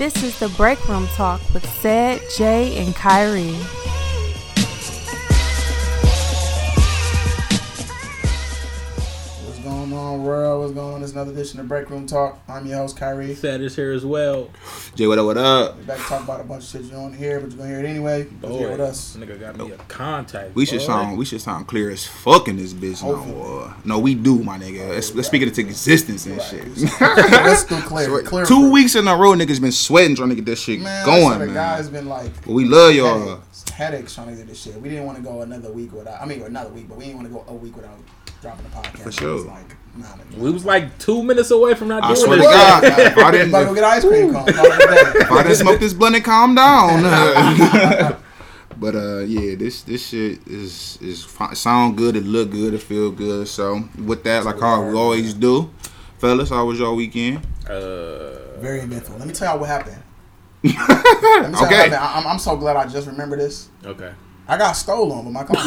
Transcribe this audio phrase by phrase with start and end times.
[0.00, 3.54] This is the Break Room Talk with Said, Jay, and Kyrie.
[11.10, 12.38] It's another edition of Break Room Talk.
[12.46, 13.34] I'm your host, Kyrie.
[13.34, 14.48] Sad is here as well.
[14.94, 15.26] Jay, what up?
[15.26, 15.76] What up?
[15.78, 17.68] We're back to talk about a bunch of shit you don't hear, but you're gonna
[17.68, 18.22] hear it anyway.
[18.40, 19.16] Because you're with us.
[19.16, 20.54] Nigga got me a contact.
[20.54, 20.84] We should boy.
[20.86, 23.02] sound we should sound clear as fuck in this bitch.
[23.02, 23.74] No, Hopefully.
[23.84, 24.88] no, we do, my nigga.
[24.90, 26.64] Let's, let's speak it into existence and shit.
[27.00, 28.22] Let's do clear.
[28.22, 30.78] clear Two for- weeks in a row, niggas been sweating trying to get this shit
[30.80, 31.54] Man, going, the man.
[31.56, 32.30] guy's been like.
[32.46, 33.18] But we love y'all.
[33.18, 33.49] Headaches,
[33.80, 34.80] headaches trying to get this shit.
[34.80, 36.20] We didn't want to go another week without.
[36.20, 37.98] I mean, another week, but we didn't want to go a week without
[38.42, 39.02] dropping the podcast.
[39.02, 39.36] For sure.
[39.38, 39.76] It's like.
[40.36, 43.30] We was like two minutes away from not I doing swear to God, if I
[43.32, 44.46] didn't, go get ice cream cone.
[44.46, 45.18] Call it a day.
[45.18, 47.02] if I didn't smoke this blunt and calm down.
[48.76, 52.14] but uh, yeah, this this shit is is fi- sound good.
[52.14, 52.72] It look good.
[52.72, 53.48] It feel good.
[53.48, 55.70] So with that, like how we always do,
[56.18, 57.38] fellas, how was your weekend?
[57.68, 59.18] Uh, Very eventful.
[59.18, 60.00] Let me tell y'all what happened.
[60.64, 61.94] Okay.
[61.94, 63.68] I- I'm, I'm so glad I just remember this.
[63.84, 64.12] okay.
[64.48, 65.56] I got stolen with my car.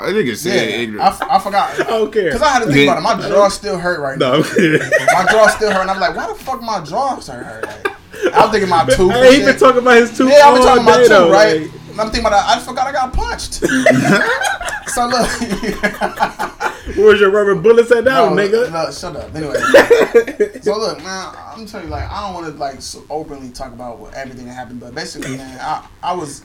[0.00, 1.02] I think it's Yeah, ignorant.
[1.04, 1.80] I, f- I forgot.
[1.80, 2.30] I don't care.
[2.30, 3.02] Cause I had to think about it.
[3.22, 4.32] My jaw still hurt right now.
[4.36, 4.78] No, I'm.
[4.78, 7.64] My jaw still hurt, and I'm like, why the fuck my jaw hurt?
[7.66, 9.10] Like, I was thinking my tooth.
[9.12, 11.60] Hey, he been talking about his tooth Yeah, I've been talking about day, tooth, right?
[11.62, 12.58] like, I'm thinking about that.
[12.58, 13.54] I forgot I got punched.
[14.94, 18.70] so look, where's your rubber bullets at now, no, nigga?
[18.72, 19.34] look, shut up.
[19.34, 19.54] Anyway,
[20.62, 23.72] so look, man, I'm telling you, like, I don't want to like so openly talk
[23.72, 26.44] about what, everything that happened, but basically, man, I, I was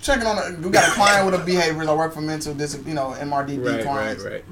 [0.00, 0.38] checking on.
[0.38, 1.88] A, we got a client with a behaviors.
[1.88, 4.24] I work for mental dis, you know, MRDD Right, right, clients.
[4.24, 4.44] right.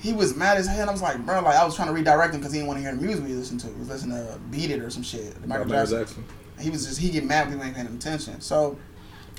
[0.00, 0.88] he was mad as hell.
[0.88, 2.78] I was like, bro, like I was trying to redirect him because he didn't want
[2.78, 3.66] to hear the music we listened to.
[3.68, 5.40] He was listening to Beat It or some shit.
[5.40, 6.24] the Michael Jackson.
[6.60, 8.40] He was just he get mad people ain't paying him attention.
[8.40, 8.76] So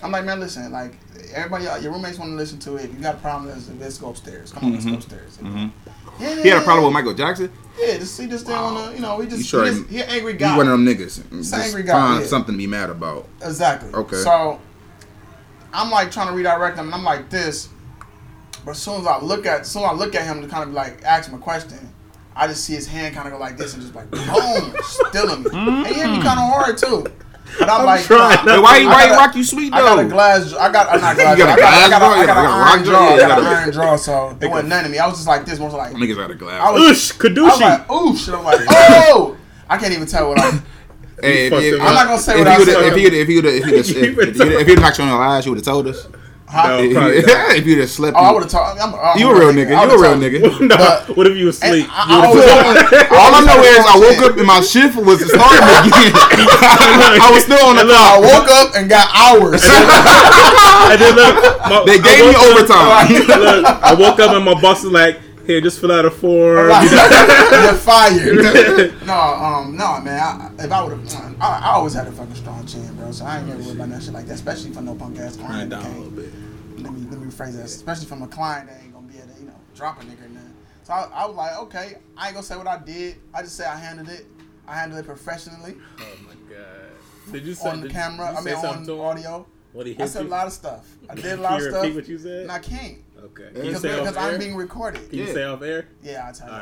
[0.02, 0.94] I'm like, man, listen, like
[1.34, 2.86] everybody, uh, your roommates want to listen to it.
[2.86, 4.52] If you got a problem, let's, let's go upstairs.
[4.52, 4.98] Come on, let's go mm-hmm.
[4.98, 5.38] upstairs.
[5.38, 5.72] Mhm.
[6.20, 7.52] Yeah, He had a problem with Michael Jackson.
[7.80, 9.90] Yeah, just he just didn't want to, you know, he You just, sure he, just
[9.90, 10.50] he an angry guy.
[10.50, 11.30] He's one of them niggas.
[11.30, 12.28] Just angry guy, Find yeah.
[12.28, 13.28] something to be mad about.
[13.42, 13.92] Exactly.
[13.94, 14.18] Okay.
[14.18, 14.60] So
[15.74, 17.70] I'm like trying to redirect him, and I'm like this.
[18.66, 20.64] But as soon as I look at, soon as I look at him to kind
[20.64, 21.90] of like ask him a question,
[22.36, 25.44] I just see his hand kind of go like this and just like boom, stealing
[25.44, 25.50] me.
[25.50, 25.86] Mm-hmm.
[25.86, 27.06] And he hit me kind of hard too.
[27.58, 29.78] But I'm, I'm like, trying nah, why, I why got a- rock you sweet though?
[29.78, 30.54] I got a glass.
[30.54, 30.88] I got.
[30.90, 31.38] I'm not glass.
[31.38, 31.74] You got I a got.
[31.74, 31.90] I got.
[31.90, 32.20] glass got jaw?
[32.22, 32.92] an got a iron rock jaw.
[32.92, 33.16] jaw?
[33.16, 33.96] I got got an a- iron jaw.
[33.96, 34.98] So it wasn't nothing to me.
[35.00, 35.60] I was just like this.
[35.60, 35.94] More like.
[35.94, 36.62] Niggas got a glass.
[36.62, 39.38] I was- Oosh, I was like, oosh, and I'm like, oh.
[39.70, 40.64] I can't even tell what I'm.
[41.22, 42.94] Hey, if, if, I'm not gonna say if what I you would've- said.
[42.94, 45.04] If you if you if you if You you if you if you'd knocked you
[45.04, 46.08] on your eyes, you would have told us.
[46.50, 46.68] Huh?
[46.68, 46.78] No.
[46.82, 46.96] If you-
[47.38, 47.56] not.
[47.58, 48.78] if you'd have slept, Oh, I would have told.
[48.80, 49.76] I'm, I'm you a real nigga.
[49.78, 50.42] I You a real nigga.
[50.66, 51.86] no, But- what if you was asleep?
[51.90, 54.96] I- You I would've always- All I know is I woke up and my shift
[54.98, 56.12] was starting again.
[57.22, 59.62] I was still on the And look, I woke up and got hours.
[60.90, 61.36] And then look,
[61.70, 63.14] my- They gave me overtime.
[63.30, 66.70] Look, I woke up and my boss was like, "Here, just fill out a form."
[66.70, 68.94] Like, You're fired.
[69.06, 70.20] no, um, no, man.
[70.20, 73.12] I, if I would have, I, I always had a fucking strong chin, bro.
[73.12, 75.36] So I ain't never worried about that shit like that, especially for no punk ass
[75.38, 75.70] Turn client.
[75.72, 76.29] down a little bit.
[77.30, 77.66] Rephrase that.
[77.66, 80.26] Especially from a client that ain't gonna be able to, you know, drop a nigga
[80.26, 80.54] or nothing.
[80.84, 83.18] So I, I was like, okay, I ain't gonna say what I did.
[83.34, 84.26] I just say I handled it.
[84.68, 87.32] I handled it professionally Oh my god!
[87.32, 88.32] Did you say on the camera.
[88.32, 89.48] You I mean, on audio.
[89.74, 90.88] What he I said a lot of stuff.
[91.10, 91.96] I did a Can lot you of repeat stuff.
[91.96, 92.42] what you said?
[92.44, 93.50] And I can't Okay.
[93.54, 94.18] Can because, because?
[94.18, 95.10] I'm being recorded.
[95.10, 95.34] Can you Yeah.
[95.34, 95.88] say off air?
[96.04, 96.54] Yeah, I'll tell you.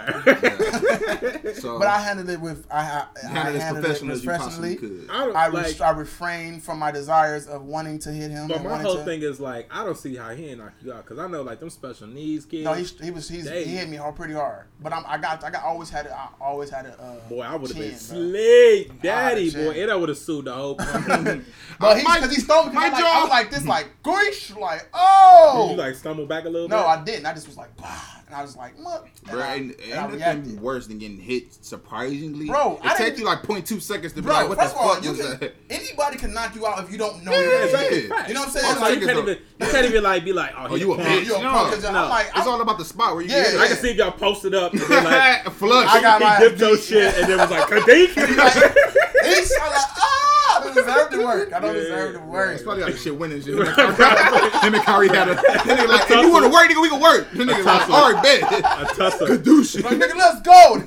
[0.52, 1.56] Alright.
[1.58, 2.82] So, But I handled it with I, I,
[3.24, 5.08] I handled it handled professional it as you possibly professionally.
[5.10, 5.66] I don't I, like.
[5.66, 8.48] res- I refrained from my desires of wanting to hit him.
[8.48, 10.94] but my whole to, thing is like, I don't see how he ain't knock you
[10.94, 12.64] out because I know like them special needs kids.
[12.66, 14.66] No, he, he was he's, They- he hit me hard, pretty hard.
[14.82, 17.42] But I'm, I got I got always had a, I always had a uh, boy,
[17.42, 17.98] I would have been bro.
[17.98, 19.78] slick, daddy, boy, shit.
[19.84, 20.76] and I would have sued the whole.
[21.80, 22.72] But he because he stole me.
[22.72, 25.68] 'cause my like, jaw- like this like goish like oh.
[25.68, 26.86] Did you like stumble back a little no, bit?
[26.88, 27.26] I didn't.
[27.28, 29.04] I just was like, bah, and I was like, what?
[29.04, 30.46] And Bro, I, ain't, and I ain't reacted.
[30.48, 32.48] nothing worse than getting hit surprisingly.
[32.48, 34.64] Bro, I it take didn't- you like 0.2 seconds to be Bro, like, what the
[34.64, 35.54] first of all, fuck you was can, that?
[35.70, 38.02] anybody can knock you out if you don't know Yeah, you're exactly.
[38.02, 38.66] You know what I'm saying?
[38.66, 40.94] Also, Like, you can't it's even you can't even like be like, oh, Oh, you
[40.94, 41.08] a punk.
[41.10, 41.26] bitch.
[41.26, 42.00] You a No, no.
[42.00, 43.90] I'm like, It's I'm, all about the spot where you Yeah, get I can see
[43.92, 45.88] if y'all posted up and then like Flush.
[45.90, 48.18] I got he my- dipped your shit and then was like, Kadink.
[49.28, 50.27] East, I'm like, ah, I
[50.76, 51.54] don't deserve to work.
[51.54, 52.54] I don't Yeah, deserve to work.
[52.54, 53.56] It's probably like the shit winning shit.
[53.56, 55.36] Him and Kyrie had a.
[55.36, 57.28] Then nigga like, if you want to work, nigga, we can work.
[57.34, 58.42] Then nigga like, all right, bet.
[58.64, 59.38] a tussle.
[59.38, 59.76] Douche.
[59.76, 60.84] Like, nigga, let's go.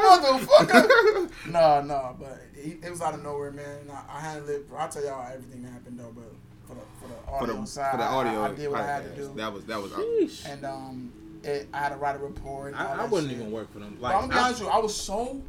[0.00, 1.30] Motherfucker.
[1.50, 3.90] no, no, but it, it was out of nowhere, man.
[3.92, 4.66] I, I handled it.
[4.76, 6.32] I'll tell y'all everything that happened, though, but
[6.66, 8.80] for the, for the For audio the, side, for the audio, I, I did what
[8.80, 9.32] I, had to do.
[9.36, 9.92] That was that was.
[9.92, 10.46] Sheesh.
[10.52, 11.12] and um,
[11.42, 12.74] it, I had to write a report.
[12.76, 13.40] I, I wouldn't shit.
[13.40, 13.96] even work for them.
[14.00, 15.42] But Like, I'm gonna be I- honest with you, I was so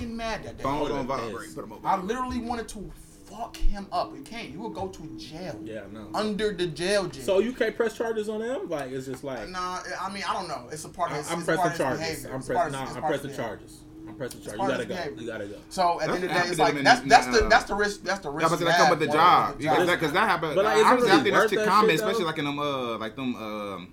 [0.00, 0.62] fucking mad that day.
[0.62, 1.54] Phone on vibrate.
[1.54, 1.86] Put him over.
[1.86, 2.90] I literally wanted to
[3.26, 4.14] fuck him up.
[4.16, 4.50] You can't.
[4.50, 5.58] You will go to jail.
[5.62, 6.08] yeah, no.
[6.14, 7.22] Under the jail jail.
[7.22, 8.68] So you can't press charges on them?
[8.68, 10.68] Like it's just like Nah, I mean, I don't know.
[10.72, 11.30] It's a part of I, his.
[11.30, 12.00] I'm it's part pressing of his charges.
[12.00, 12.30] behavior.
[12.34, 12.74] I'm It's part pressing.
[12.74, 13.80] of- Nah, I'm part pressing charges.
[14.08, 14.58] I'm pressing charge.
[14.58, 14.94] You gotta go.
[14.94, 15.20] behavior.
[15.22, 15.56] You gotta go.
[15.68, 17.64] So at the end of the day, That's it's like that's that's the uh, that's
[17.66, 18.50] the risk that's the Yeah, risk.
[18.50, 19.58] but you that come with the job.
[19.58, 20.54] Because that, 'cause that happened.
[20.56, 22.20] But, like, is it honestly, I really think that's worth too that common, shit, especially
[22.22, 22.26] though?
[22.26, 23.88] like in them uh like them um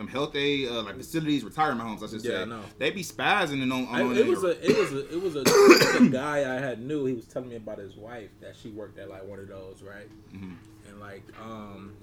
[0.00, 2.02] them health aid uh like facilities, retirement homes.
[2.02, 2.46] I should Yeah, say.
[2.50, 2.62] Know.
[2.78, 3.86] They be spazzing and on.
[3.88, 6.58] I, it was a it was a it was a, it was a guy I
[6.60, 7.04] had knew.
[7.06, 9.82] He was telling me about his wife that she worked at like one of those,
[9.82, 10.08] right?
[10.34, 10.56] Mhm.
[10.88, 11.94] And like, um,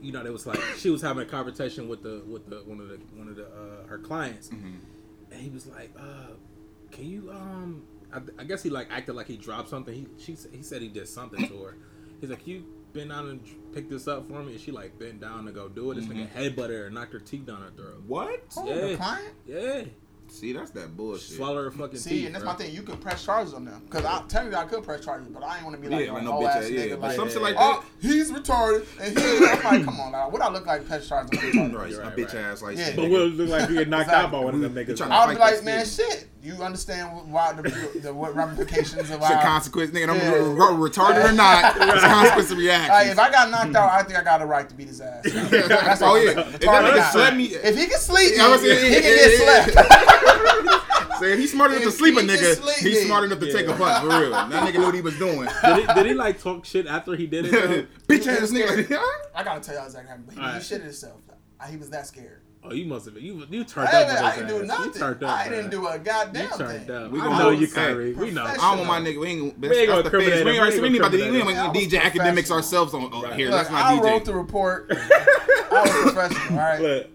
[0.00, 2.80] you know, it was like she was having a conversation with the with the one
[2.80, 4.76] of the one of the uh, her clients, Mhm.
[5.32, 6.32] and he was like, uh,
[6.90, 7.82] "Can you um?"
[8.12, 9.92] I, I guess he like acted like he dropped something.
[9.94, 11.76] He she he said he did something to her.
[12.20, 13.40] He's like, "You been down and
[13.74, 15.96] pick this up for me?" And she like bent down to go do it.
[15.96, 16.38] This nigga mm-hmm.
[16.38, 18.02] headbutted her and knocked her teeth down her throat.
[18.06, 18.40] What?
[18.56, 18.86] Oh, Yeah.
[18.86, 19.34] the client.
[19.46, 19.82] Yeah,
[20.26, 21.36] See, that's that bullshit.
[21.36, 22.00] swallow her fucking teeth.
[22.00, 22.26] See, teeth.
[22.26, 22.52] and that's bro.
[22.54, 22.74] my thing.
[22.74, 25.56] You can press charges on them because I technically I could press charges, but I
[25.56, 26.90] ain't want to be like Yeah, no like no bitch ass ass, yeah, nigga.
[26.92, 29.24] but Like, some shit like oh, he's retarded, and he.
[29.46, 30.30] I'm like, come on, now.
[30.30, 32.06] what I look like press charges on a retarded Right, person?
[32.06, 32.42] a bitch right.
[32.44, 32.86] ass like Yeah.
[32.86, 32.96] shit.
[32.96, 33.10] But nigga.
[33.10, 35.00] we'll look like we get knocked out by one of them We niggas.
[35.10, 36.26] I'll be like, man, shit.
[36.44, 36.54] Shit.
[36.58, 37.62] You understand why the,
[38.02, 39.42] the what ramifications of It's a our.
[39.42, 40.08] consequence, nigga.
[40.10, 40.32] I'm Yeah.
[40.34, 43.18] re- retarded or not, it's a consequence of Like, if.
[43.18, 45.24] I got knocked out, I think I got a right to beat his ass.
[45.32, 48.46] That's Oh yeah, if Retarded or that nigga slept me, If he can sleep, Yeah,
[48.46, 51.18] I was he, saying, he can yeah, get yeah, slept.
[51.20, 53.46] say if he's smart enough to sleep a he nigga, sleep, he's smart enough to
[53.52, 54.00] take a Yeah.
[54.00, 54.30] for real.
[54.30, 55.48] That nigga knew what he was doing.
[55.64, 57.88] Did he, did he like talk shit after he did it?
[58.08, 58.98] Bitch ass nigga.
[59.34, 60.32] I gotta tell y'all exactly what happened.
[60.32, 60.62] He, Alright.
[60.62, 61.20] he shitted himself.
[61.70, 62.42] He was that scared.
[62.66, 63.22] Oh, you must have been.
[63.24, 64.24] You you turned Hey, up.
[64.24, 64.86] I didn't do nothing.
[64.86, 65.38] You turned up.
[65.38, 66.96] I didn't do a goddamn You turned thing.
[66.96, 67.10] up.
[67.10, 68.14] We gonna know you, Kyrie.
[68.14, 68.44] We know.
[68.44, 69.20] I don't want my nigga.
[69.20, 69.58] We ain't.
[69.58, 70.64] We ain't gonna that's incriminate We him.
[70.64, 71.18] ain't, We we ain't ain't about to.
[71.18, 71.90] gonna We ain't gonna him.
[71.90, 73.34] DJ Akademiks ourselves on, on Right.
[73.34, 73.50] here.
[73.50, 74.02] Look, Let's not I DJ.
[74.02, 74.86] wrote the report.
[74.90, 76.80] I was professional, all right?
[76.80, 77.06] Look,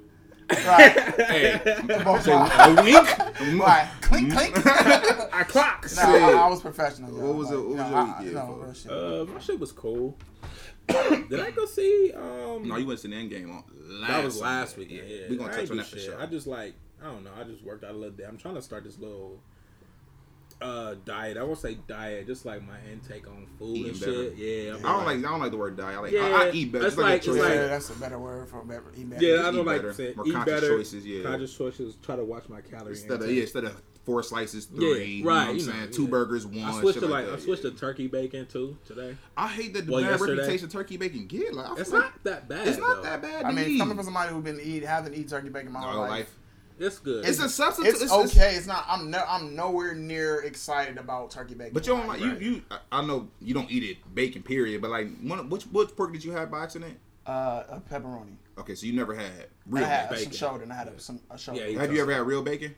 [0.51, 0.92] Right.
[1.28, 1.62] Hey,
[2.04, 2.80] Both say sides.
[2.80, 3.60] a week.
[3.62, 3.88] Right.
[4.02, 4.66] Clink, clink.
[5.34, 5.95] our clocks.
[5.98, 7.12] No, I, I was professional.
[7.12, 8.66] What was it- what was no, your week, yeah, no, for?
[8.66, 8.92] real shit.
[8.92, 10.18] Uh, my shit was cool.
[11.30, 12.12] Did I go see?
[12.16, 13.64] Um, No, you went to the end game on
[14.02, 14.08] last.
[14.12, 14.90] that was last Sunday.
[14.96, 15.04] week.
[15.08, 16.20] Yeah, we gonna I touch on that for sure.
[16.22, 17.32] I just like I don't know.
[17.40, 18.26] I just worked out a little bit.
[18.28, 19.40] I'm trying to start this little
[20.62, 21.38] uh diet.
[21.38, 24.12] I won't say diet, just like my intake on food Eating and better.
[24.12, 24.36] shit.
[24.36, 25.18] Yeah, I'm I don't like.
[25.20, 25.98] I don't like the word diet.
[25.98, 26.12] I like.
[26.12, 26.86] Yeah, I eat better.
[26.86, 27.36] it's It's like, like- a choice.
[27.38, 28.84] it's yeah, that's a better word for better.
[28.98, 29.24] Eat better.
[29.26, 29.94] Yeah, I don't eat like better.
[29.94, 30.78] saying More eat conscious better.
[30.78, 31.24] choices, yeah.
[31.24, 31.96] Conscious choices.
[32.04, 33.36] Try to watch my calorie instead of intake.
[33.38, 35.06] yeah, instead of four slices, Yeah, three.
[35.06, 35.92] you know right, what I'm you know, saying?
[35.92, 36.10] Two yeah.
[36.10, 36.60] burgers, one.
[36.60, 39.16] I switched shit to like that, I switched to turkey bacon too today.
[39.38, 41.54] I hate that the Well, bad yesterday- reputation turkey bacon get.
[41.54, 42.68] Like, I It's feel like not that bad.
[42.68, 43.01] it's not though.
[43.04, 43.46] that bad.
[43.46, 43.78] I mean, me.
[43.78, 46.12] coming from somebody who's been eat, haven't eaten turkey bacon my My whole whole life.
[46.12, 46.36] life.
[46.81, 47.25] It's good.
[47.25, 47.90] It's a substitute.
[47.90, 48.56] It's, it's- okay.
[48.56, 48.86] It's not.
[48.88, 49.22] I'm no.
[49.28, 51.74] I'm nowhere near excited about turkey bacon.
[51.74, 52.42] But you don't like you Right.
[52.42, 52.62] you.
[52.72, 54.44] I- I know you don't eat it bacon.
[54.44, 54.81] Period.
[54.81, 56.98] But like, one, which which pork did you have by accident?
[57.28, 58.38] uh, a pepperoni.
[58.57, 60.24] Okay, so you never had I real had bacon.
[60.24, 61.63] some shoulder and I had a, some a shoulder.
[61.68, 62.74] Yeah, Have you ever had real bacon?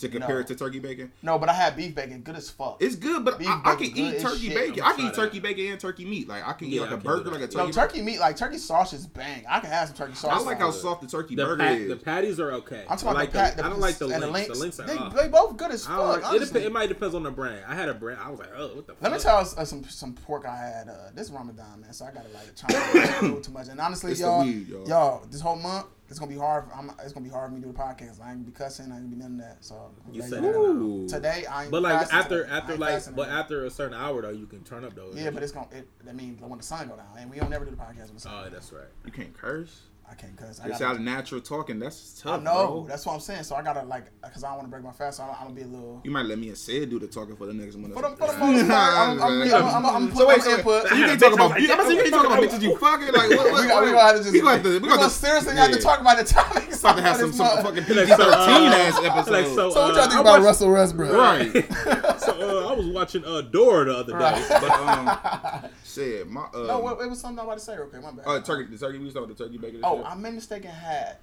[0.00, 0.40] To compare No.
[0.42, 2.20] it to turkey bacon, no, but I had beef bacon.
[2.20, 2.76] Good as fuck.
[2.80, 4.82] it's good, but Beef I, I can eat turkey bacon.
[4.82, 5.14] I'ma can try eat that.
[5.14, 6.28] turkey bacon and turkey meat.
[6.28, 7.56] Like I can Yeah, eat like a burger, like a turkey.
[7.56, 7.72] no turkey.
[7.72, 9.46] turkey meat, like turkey sausage, bang.
[9.48, 10.30] I can have some turkey sauce.
[10.30, 10.46] I sausage.
[10.48, 11.88] like how soft the turkey the, burger pat, is.
[11.88, 12.84] the patties are okay.
[12.90, 13.64] I'm talking I about like the pat.
[13.64, 14.48] I don't like the and links.
[14.48, 14.86] the The links are.
[14.86, 16.22] They, they both good as I fuck.
[16.24, 17.64] like, it, dep- it might depends on the brand.
[17.66, 18.20] I had a brand.
[18.22, 18.92] I was like, oh, what the.
[18.92, 19.02] Fuck?
[19.02, 20.88] Let me tell you uh, some some pork I had.
[20.90, 23.68] Uh, this Ramadan, man, so I gotta like try to do too much.
[23.68, 24.86] And honestly, It's the y'all, weed, y'all.
[24.86, 26.64] y'all, this whole month it's gonna be hard.
[26.74, 28.20] I'm, it's gonna be hard for me to do the podcast.
[28.20, 28.92] I ain't gonna be cussing.
[28.92, 29.64] I ain't gonna be none of that.
[29.64, 30.62] So You there said go.
[30.62, 31.08] Ooh.
[31.08, 31.44] today.
[31.50, 32.50] I ain't But like after today.
[32.52, 33.36] After like but today.
[33.36, 35.10] after a certain hour though, you can turn up though.
[35.14, 35.68] yeah, but it's gonna.
[35.72, 38.06] It, that means when the sun go down, and we don't never do the podcast
[38.06, 38.32] when the sun.
[38.34, 38.52] Oh, go down.
[38.52, 38.88] that's right.
[39.04, 39.80] You can't curse.
[40.08, 40.60] I can't cuss.
[40.60, 41.78] I It's gotta, out of natural talking.
[41.80, 42.26] That's tough.
[42.32, 42.66] I tough, know.
[42.66, 42.86] bro.
[42.88, 43.42] That's what I'm saying.
[43.42, 45.16] So I gotta like, cause I don't want to break my fast.
[45.16, 46.00] So I'm, I'm gonna be a little.
[46.04, 47.92] You might let me and Sid do the talking for the next one.
[47.92, 50.38] For the, for the most part, I'm, I'm, I'm, I'm, I'm, I'm So putting wait,
[50.38, 50.88] my so input.
[50.88, 51.60] so you can't talk about.
[51.60, 53.06] You, I'm saying you can't talk about bitches you fucking.
[53.12, 53.52] Like what?
[53.52, 54.32] what we got, we what- gonna have to just.
[54.32, 54.68] We gonna have to.
[54.68, 56.80] We we gonna gonna seriously have to talk about the topics.
[56.80, 57.62] About to have some this some month.
[57.66, 59.30] fucking Like, PG so, uh, thirteen ass episode.
[59.32, 61.12] Like so, So what y'all uh, think I about Russell Westbrook?
[61.12, 62.12] right.
[62.26, 62.32] So
[62.68, 64.46] uh, I was watching uh, Dora the other day.
[64.48, 67.96] But shit, my uh, No, what, it was something I was about to say.
[67.98, 68.24] Okay, my bad.
[68.26, 68.98] oh turkey, the turkey.
[68.98, 69.76] We was talking about the turkey bacon.
[69.76, 70.04] and oh.
[70.04, 71.16] I made mistaken had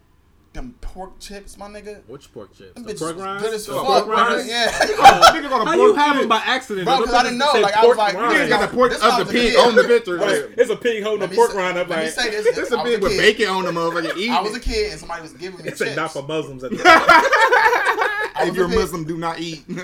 [0.54, 2.04] them pork chips, my nigga.
[2.08, 2.80] Which pork chips?
[2.80, 3.42] The pork rinds?
[3.42, 4.48] good as fuck, pork rinds?
[4.48, 4.68] Yeah.
[4.72, 6.20] Niggas on a How pork you have chip.
[6.22, 6.86] them by accident?
[6.86, 8.36] Bro, Them 'cause I didn't know, like, I was like, rinds.
[8.36, 10.20] Niggas got the pork This of the the pig on the picture.
[10.22, 12.14] It's, it's a pig holding a pork say- rind up let me like.
[12.14, 12.56] say this.
[12.56, 14.16] This I a pig with bacon on the motherfucker.
[14.16, 15.96] Eating I was a kid, and somebody was giving me It's chips.
[15.96, 18.68] not for Muslims at the I If you're.
[18.68, 19.64] Muslim, do not eat.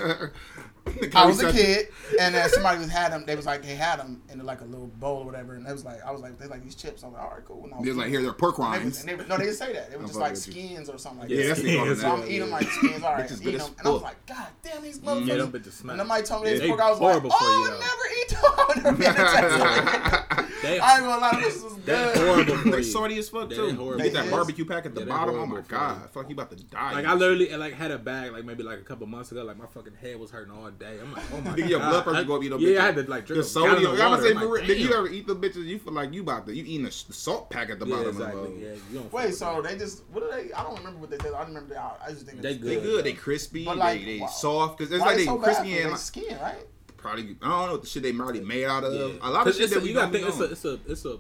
[1.16, 1.88] I was a kid,
[2.20, 3.26] and then somebody was had them.
[3.26, 5.72] They was like they had them in like a little bowl or whatever, and they
[5.72, 7.04] was like I was like they like these chips.
[7.04, 7.64] I was like all right, cool.
[7.66, 8.64] And I was They was like, here, they're pork it.
[8.64, 9.00] And they rinds.
[9.04, 9.92] and they, no, they didn't say that.
[9.92, 10.68] It was I'm just like fucking you.
[10.76, 11.42] skins or something like Yeah, that.
[11.44, 12.12] Yeah, that's what they call skins, it So.
[12.12, 14.48] I'm eating them like skins, all right, Bitches eating them, and I was like, God
[14.64, 15.52] damn, these mm, Yeah, motherfuckers.
[15.52, 15.92] them bitches smack.
[15.94, 17.76] And somebody told me Yeah, this they pork, I was like, horrible for oh, though.
[17.76, 18.40] I never eat them.
[18.58, 20.46] I never been to taste them.
[20.62, 22.28] They- I ain't gonna lie, this is That's good.
[22.28, 22.84] horrible They you.
[22.84, 23.66] salty as fuck too.
[23.68, 25.36] is You get that barbecue pack at the bottom.
[25.36, 26.94] Oh my god, I feel like you about to die.
[26.96, 29.44] Like I literally like had a bag like maybe like a couple months ago.
[29.44, 30.98] Like my fucking head was hurting all day.
[31.02, 31.70] I'm like, oh my Nigga, god.
[31.70, 32.80] your blood pressure go up, you know, Yeah, bitch.
[32.80, 33.92] I had to like drink The a gallon sodium.
[33.94, 35.66] of I'm gonna say, like, real, nigga, you ever eat the bitches?
[35.66, 37.96] You feel like you about to you eating a s- salt pack at the Yeah,
[37.96, 38.42] bottom exactly.
[38.56, 38.82] of Yeah, them.
[38.92, 39.14] you don't.
[39.14, 40.54] Wait, so with they just what do they?
[40.54, 41.34] I don't remember what they did.
[41.34, 41.78] I remember they.
[41.78, 42.84] I just think They it's They good.
[42.84, 43.06] good.
[43.06, 43.66] They crispy.
[43.66, 44.28] But like, they they wow.
[44.28, 46.68] soft because it's Why like they they so crispy for and their like, skin, right?
[46.98, 48.94] probably I don't know what the shit they probably made out of.
[48.94, 49.08] Yeah.
[49.22, 51.20] A lot of shit that we you gotta think it's a it's a it's a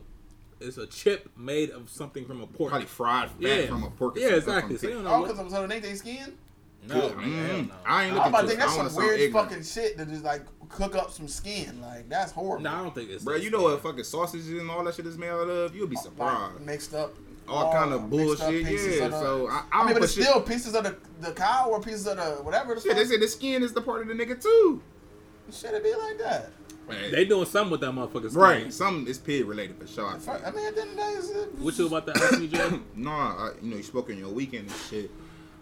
[0.61, 2.69] it's a chip made of something from a pork.
[2.71, 4.17] probably fried fat yeah, from a pork.
[4.17, 4.75] or Yeah, something exactly.
[4.75, 5.35] from So you don't know Oh, what.
[5.37, 6.33] because so they ain't they skin.
[6.87, 7.17] No, Good.
[7.17, 7.67] man, hell Mm.
[7.67, 7.73] no.
[7.85, 8.63] I ain't I'm looking about to to think it.
[8.63, 9.49] I that's some weird ignorant.
[9.49, 11.79] fucking shit to just like cook up some skin.
[11.81, 12.63] Like that's horrible.
[12.63, 13.23] No, I don't think it's.
[13.23, 15.75] Bro, you know what fucking sausages and all that shit is made out of?
[15.75, 16.61] You'll be like surprised.
[16.61, 17.13] mixed up.
[17.47, 19.05] All kind of bullshit, yeah.
[19.05, 20.95] of the- So I, I, I don't mean, but it's shit- still pieces of the
[21.19, 22.75] the cow or pieces of the whatever.
[22.75, 23.11] The Shit, they fuck.
[23.11, 24.81] said the skin is the part of the nigga too.
[25.51, 26.51] Should it be like that?
[26.87, 27.11] Man.
[27.11, 28.29] They doing something with that motherfucker.
[28.29, 28.39] skin.
[28.39, 28.73] right.
[28.73, 30.07] Some is pig related for sure.
[30.07, 32.13] I I mean, at the end of the day, it's, it's, What you about to
[32.23, 32.79] ask me, Jay?
[32.95, 35.11] No, I, you know, you spoke on your weekend and shit.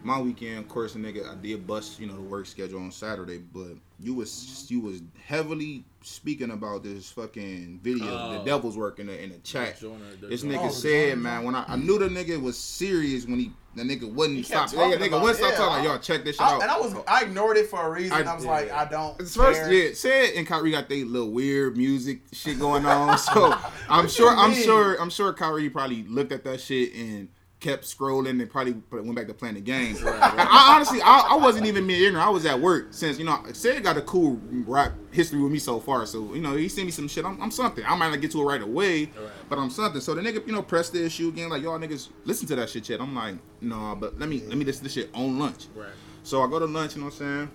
[0.03, 3.39] My weekend, of course, nigga, I did bust, you know, the work schedule on Saturday,
[3.39, 8.45] but you was you was heavily speaking about this fucking video, the Oh.
[8.45, 9.79] devil's work in the in the chat.
[9.79, 10.53] Joyner, the This Joyner.
[10.57, 11.15] nigga Oh, said, Joyner.
[11.21, 14.43] man, when I, I knew the nigga was serious when he the nigga wouldn't He
[14.43, 14.71] stop.
[14.71, 15.57] Yeah, talking nigga about wouldn't it, stop yeah.
[15.57, 15.85] talking.
[15.89, 16.61] Like, Yo, check this shit I, out.
[16.61, 18.13] and I was I ignored it for a reason.
[18.13, 18.51] I- I, was yeah.
[18.51, 19.19] like, I don't.
[19.19, 19.73] It's first, care.
[19.73, 19.93] yeah.
[19.93, 23.17] Said and Kyrie got they little weird music shit going on.
[23.17, 23.53] So
[23.89, 28.39] I'm sure, I'm sure, I'm sure Kyrie probably looked at that shit and kept scrolling
[28.39, 29.97] and probably went back to playing the game.
[30.05, 32.25] I honestly, I, I wasn't even being ignorant.
[32.27, 33.43] I was at work since you know.
[33.53, 36.05] Said got a cool rap history with me so far.
[36.05, 37.25] So you know, he sent me some shit.
[37.25, 37.83] I'm, I'm something.
[37.85, 39.29] I might not get to it right away, Right.
[39.49, 40.01] but I'm something.
[40.01, 41.49] So the nigga, you know, pressed the issue again.
[41.49, 42.87] Like y'all niggas listen to that shit.
[42.89, 45.65] Yet I'm like, no, but let me let me listen to this shit on lunch.
[45.75, 45.89] Right.
[46.23, 47.51] So I go to lunch, you know what I'm saying?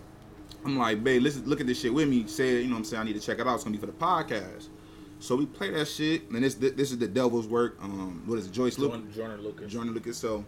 [0.64, 2.26] I'm like, babe, listen, look at this shit with me.
[2.26, 3.02] Say, you know what I'm saying?
[3.02, 3.54] I need to check it out.
[3.56, 4.68] It's gonna be for the podcast.
[5.22, 7.78] So we play that shit, and this this is the devil's work.
[7.80, 8.52] Um, what is it?
[8.52, 8.98] Joyce Lucas.
[9.14, 9.72] Joyner, Joyner Lucas.
[9.72, 10.18] Jordan Lucas.
[10.18, 10.44] So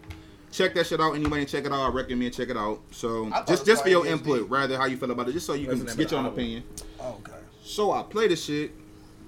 [0.51, 1.15] check that shit out.
[1.15, 1.81] Anybody check it out?
[1.81, 2.81] I recommend check it out.
[2.91, 5.47] So just it just for your like input, rather how you feel about it, just
[5.47, 6.65] so you What's can get your own opinion.
[6.99, 7.39] Oh, okay.
[7.63, 8.73] So I play the shit,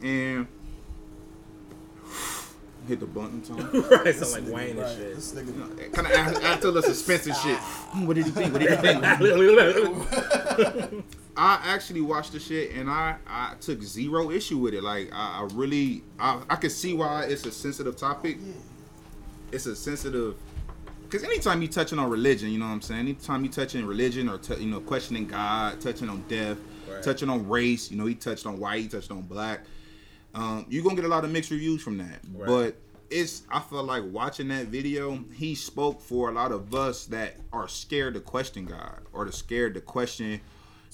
[0.03, 0.49] and
[2.89, 3.41] hit the button.
[3.43, 3.71] Time.
[4.05, 5.15] right, sound like Wayne Right, and shit.
[5.15, 5.93] This nigga.
[5.93, 7.59] kind of add, add the suspense and shit.
[7.59, 8.53] Hmm, What did he think?
[8.53, 11.05] What did he think?
[11.37, 14.83] I actually watched the shit and I, I took zero issue with it.
[14.83, 18.39] Like I, I really I, I could see why it's a sensitive topic.
[19.53, 20.37] It's a sensitive
[21.03, 23.01] because anytime you touching on religion, you know what I'm saying.
[23.01, 26.59] Anytime you touching religion or t- you know questioning God, touching on death,
[26.91, 27.03] Right.
[27.03, 27.91] touching on race.
[27.91, 29.61] You know he touched on white, he touched on black.
[30.35, 32.21] Um, you're gonna get a lot of mixed reviews from that.
[32.33, 32.47] Right.
[32.47, 32.77] But
[33.11, 37.37] it's I feel like watching that video, he spoke for a lot of us that
[37.53, 40.41] are scared to question God or to scared to question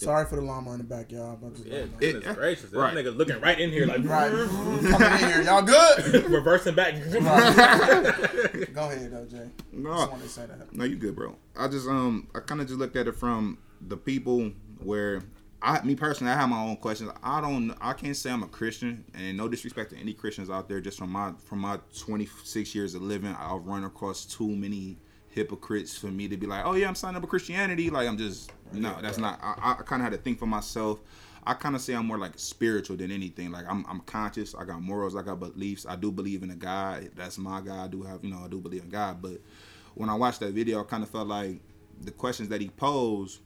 [0.02, 1.38] Sorry for the llama in the back, y'all.
[1.42, 2.70] I'm just Yeah, letting It- goodness gracious.
[2.70, 2.94] That right.
[2.94, 4.30] nigga looking right in here like Right.
[4.90, 5.42] Coming in here.
[5.42, 6.24] Y'all good?
[6.30, 6.94] reversing back.
[6.94, 7.12] Right.
[8.74, 9.48] Go ahead, though, Jay.
[9.72, 9.90] No.
[9.94, 10.72] Just wanted to say that.
[10.74, 11.36] No, you good, bro.
[11.56, 14.50] I just um I kind of just looked at it from the people
[14.82, 15.22] where
[15.60, 17.10] I me personally I have my own questions.
[17.22, 20.68] I don't I can't say I'm a Christian and no disrespect to any Christians out
[20.68, 20.80] there.
[20.80, 24.98] Just from my from my 26 years of living, I've run across too many
[25.32, 27.90] hypocrites for me to be like, oh yeah, I'm signing up for Christianity.
[27.90, 29.38] Like I'm just no, that's not.
[29.42, 31.00] I, I kind of had to think for myself.
[31.44, 33.50] I kind of say I'm more like spiritual than anything.
[33.50, 34.54] Like I'm, I'm conscious.
[34.54, 35.16] I got morals.
[35.16, 35.86] I got beliefs.
[35.88, 37.10] I do believe in a God.
[37.16, 37.84] That's my God.
[37.84, 39.20] I do have, you know, I do believe in God.
[39.20, 39.40] But
[39.94, 41.60] when I watched that video, I kind of felt like
[42.00, 43.40] the questions that he posed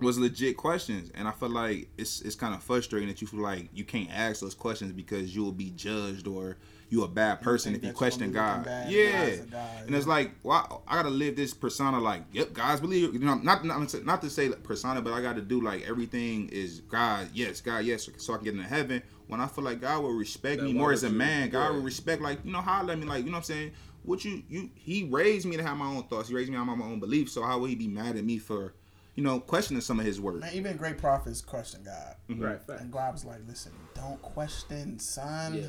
[0.00, 3.40] was legit questions, and I feel like it's it's kind of frustrating that you feel
[3.40, 6.56] like you can't ask those questions because you will be judged or
[6.90, 8.64] you a bad person think if you question gonna God.
[8.64, 9.40] bad Yeah, as
[9.86, 13.12] and it's like, well, I gotta live this persona like, yep, God's believe.
[13.12, 15.86] You know, not not, not to say like persona, but I got to do like
[15.88, 17.28] everything is God.
[17.34, 17.84] Yes, God.
[17.84, 19.02] Yes, so I can get into heaven.
[19.26, 21.70] When I feel like God will respect Then me more as a man, God yeah.
[21.72, 23.72] will respect like you know how I let me like you know what I'm saying.
[24.04, 26.28] What you you he raised me to have my own thoughts.
[26.28, 27.32] He raised me to have my own beliefs.
[27.32, 28.72] So how will he be mad at me for,
[29.18, 30.42] you know, questioning some of his words?
[30.42, 32.14] Man, even great prophets question God.
[32.40, 32.80] right, fact.
[32.82, 35.54] And God was like, listen, don't question, son.
[35.54, 35.66] Yeah.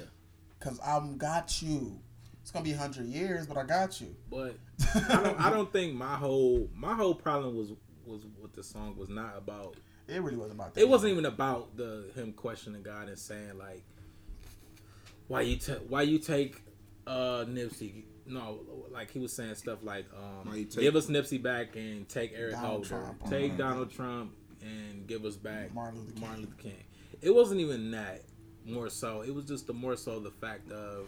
[0.59, 1.99] Because I'm got you.
[2.43, 4.15] It's going to be 100 years, but I got you.
[4.29, 4.55] But
[5.09, 7.73] I don't, I don't think my whole my whole problem was
[8.05, 9.77] was with the song was not about
[10.07, 10.81] It really wasn't about that.
[10.81, 13.83] it wasn't even about the him questioning God and saying like
[15.27, 16.61] why you ta- why you take
[17.07, 18.59] uh Nipsey no
[18.91, 22.53] like he was saying stuff like um take- give us Nipsey back and take Eric
[22.53, 23.29] Donald Holder Trump.
[23.29, 23.57] take Mhm.
[23.57, 26.21] Donald Trump and give us back Martin Luther King.
[26.21, 26.83] Martin Luther King
[27.21, 28.23] it wasn't even that
[28.65, 31.07] more so it was just the more so the fact of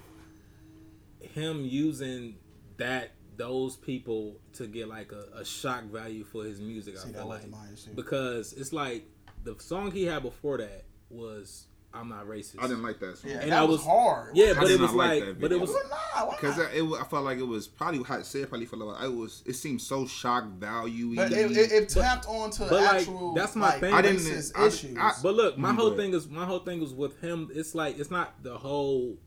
[1.20, 2.36] him using
[2.78, 7.14] that those people to get like a, a shock value for his music See, I
[7.14, 7.92] feel like wasn't my issue.
[7.96, 9.06] because it's like
[9.44, 12.56] the song he had before that was I'm not racist.
[12.60, 13.32] I didn't like that song.
[13.32, 14.36] Yeah, And that I was, was- hard.
[14.38, 15.60] Yeah, I but did it was not like like, that but it video.
[15.60, 16.24] was Why?
[16.26, 16.74] Why Because not?
[16.74, 19.44] it, I felt like it was probably how it said probably felt like it was.
[19.46, 21.16] It seemed so shock value.
[21.16, 23.94] But it, it, it tapped onto but, like, actual that's my like, thing.
[23.94, 24.98] I didn't- racist I- issues.
[24.98, 27.50] I- But look, my whole thing is my whole thing is with him.
[27.54, 29.18] It's like it's not the whole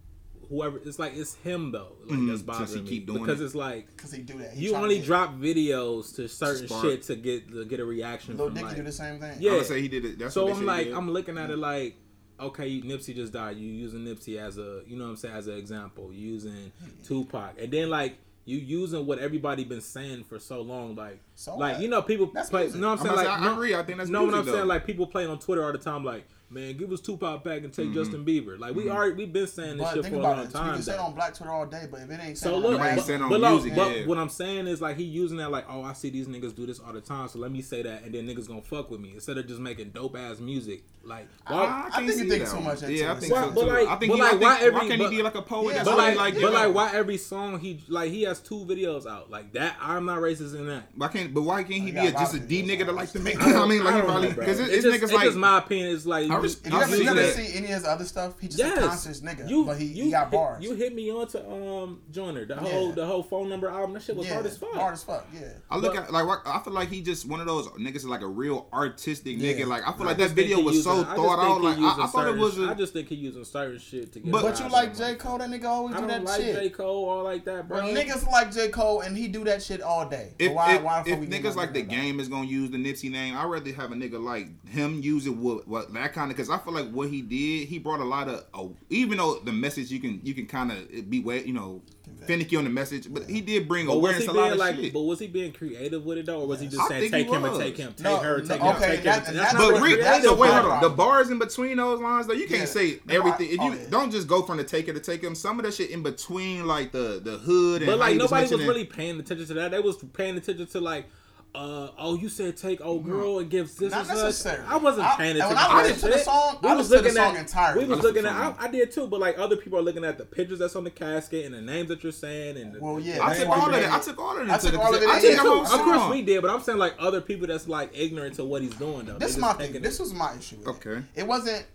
[0.49, 0.79] whoever.
[0.85, 1.97] It's like it's him though.
[2.07, 3.45] Like Mhm, that's since he bothering me doing because it.
[3.47, 4.53] it's like Because he do that.
[4.55, 6.83] He you only drop videos to certain Spark.
[6.85, 8.77] shit to get to get a reaction Lil from Dicky like.
[8.77, 9.37] do the same thing.
[9.41, 9.53] Yeah.
[9.53, 10.19] I would say he did it.
[10.19, 10.95] That's so what I'm like, did.
[10.95, 11.97] I'm looking at it like,
[12.41, 13.57] okay, Nipsey just died.
[13.57, 16.13] You using Nipsey as a, you know what I'm saying, as an example.
[16.13, 16.73] You using
[17.05, 21.57] Tupac, and then like you using what everybody been saying for so long, like, So
[21.57, 21.83] like what?
[21.83, 22.63] you know, people That's play.
[22.63, 22.77] music.
[22.77, 23.17] You know what I'm I'm saying?
[23.17, 23.75] Like, to say, I no- agree.
[23.75, 24.67] I think that's know what I'm saying?
[24.67, 27.73] Like people playing on Twitter all the time, like, man, give us Tupac back and
[27.73, 27.95] take Mm-hmm.
[27.95, 28.59] Justin Bieber.
[28.59, 30.45] Like we already we've been saying this But shit for a long it.
[30.47, 30.75] You time.
[30.75, 32.87] can say it on Black Twitter all day, but if it ain't So look, on
[32.87, 34.07] Nobody but, on but, look, music, but yeah.
[34.07, 36.67] what I'm saying is like he using that like, oh, I see these niggas do
[36.67, 39.01] this all the time, so let me say that, and then niggas gonna fuck with
[39.01, 40.85] me instead of just making dope ass music.
[41.07, 43.17] Like, why, I, I can't think see you think that too much into Yeah, I
[43.17, 43.67] think But- so but too.
[43.67, 45.35] like- I think but he, like, I think, why why, every- can't he be like
[45.35, 45.75] a poet?
[45.75, 49.07] That's but like, he but like, why every song he like he has two videos
[49.07, 49.77] out like that?
[49.83, 50.85] I'm not racist in that.
[50.97, 51.35] Why can't?
[51.35, 52.67] But why can't he He be got a, a lot just a of D videos
[52.71, 52.95] nigga that out.
[52.95, 53.43] like to make?
[53.43, 55.95] I mean, like he probably because It's it's niggas like just my opinion.
[55.95, 57.73] It's like I you, res- If you I ever, see you ever see any of
[57.73, 60.25] his other stuff, he just yes, a conscious nigga, You, but he, you he got
[60.31, 60.65] hit- bars.
[60.65, 62.95] You hit me onto um Joyner, the whole Yeah.
[62.95, 63.95] the whole phone number album.
[63.95, 64.73] That shit was yeah, hard as fuck.
[64.75, 65.27] Hard as fuck.
[65.33, 65.41] Yeah.
[65.71, 68.05] I look But- at like I feel like he just one of those niggas is
[68.07, 69.53] like a real artistic Yeah.
[69.53, 69.67] nigga.
[69.67, 71.63] Like I feel I like that video was using- so I thought out.
[71.63, 72.59] Like I, I thought it was.
[72.59, 74.31] I A, just think he using certain shit to get.
[74.33, 75.15] But- But you like from J.
[75.17, 75.39] Cole?
[75.39, 76.55] That nigga always do don't that like shit.
[76.57, 77.79] J Cole all like that, bro.
[77.81, 80.35] Bro, niggas like J Cole and he do that shit all day.
[80.39, 80.75] if why?
[80.77, 82.01] if, why if fuck we getting niggas like the nigga about it?
[82.03, 85.27] game is gonna use the Nipsey name, I'd rather have a nigga like him use
[85.27, 88.01] it with what that kind of because I feel like what he did, he brought
[88.01, 91.21] a lot of uh, even though the message you can you can kind of be
[91.21, 91.83] way you know
[92.27, 94.59] finicky on the message, but he did bring But awareness he a lot being of
[94.59, 94.77] like?
[94.77, 94.93] shit.
[94.93, 97.29] But was he being creative with it though, or was he just I saying take
[97.29, 99.37] him and take him, take No, her, no, take okay, him, take that- him?
[99.37, 100.83] that's not not But re- that's so the wait, hold on.
[100.83, 102.65] The bars in between those lines, though, you can't Yeah.
[102.67, 103.47] say The everything.
[103.49, 103.87] If you oh, yeah.
[103.91, 106.03] don't just go from the take taker to take him, some of that shit in
[106.03, 109.55] between, like the the hood and But like nobody was mentioning- really paying attention to
[109.55, 109.71] that.
[109.73, 111.07] They was paying attention to like,
[111.55, 114.17] uh, oh, you said take old girl and give this Not and such.
[114.25, 114.65] necessarily.
[114.69, 116.69] I wasn't I- paying and attention when I to that listened to the song, we
[116.69, 117.85] I was listened to looking the song at entirely.
[117.85, 118.33] we was I looking at.
[118.33, 120.83] I, I did too, but like other people are looking at the pictures that's on
[120.85, 122.73] the casket and the names that you're saying and.
[122.75, 123.91] The, Well, yeah, I took all of it.
[123.91, 124.51] I took all of it.
[124.53, 125.49] I took all of it I took Yeah, the too.
[125.49, 128.45] whole Of course we did, but I'm saying like other people that's like ignorant to
[128.45, 129.19] what he's doing though.
[129.19, 129.81] This is my thing.
[129.81, 130.57] This was my issue.
[130.57, 130.71] with it.
[130.71, 131.05] Okay.
[131.15, 131.67] It wasn't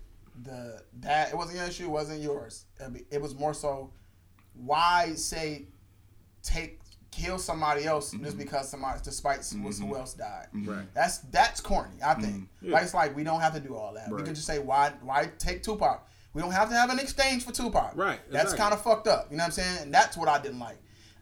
[0.43, 1.29] the that.
[1.29, 1.85] It wasn't your issue.
[1.85, 2.65] It wasn't yours.
[3.11, 3.91] It was more so.
[4.55, 5.67] Why say
[6.43, 6.78] take
[7.23, 8.23] kill somebody else Mm-hmm.
[8.25, 10.47] just because somebody despite was who else died?
[10.53, 10.85] Right.
[10.93, 11.95] That's that's corny.
[12.05, 12.47] I think.
[12.61, 12.73] Yeah.
[12.73, 14.09] Like it's like we don't have to do all that.
[14.09, 14.25] We Mm-hmm.
[14.25, 16.05] Could just say why why take Tupac.
[16.33, 17.93] We don't have to have an exchange for Tupac.
[17.95, 18.57] Right, That's exactly.
[18.59, 19.27] kind of fucked up.
[19.31, 19.77] You know what I'm saying?
[19.81, 20.77] And that's what I didn't like.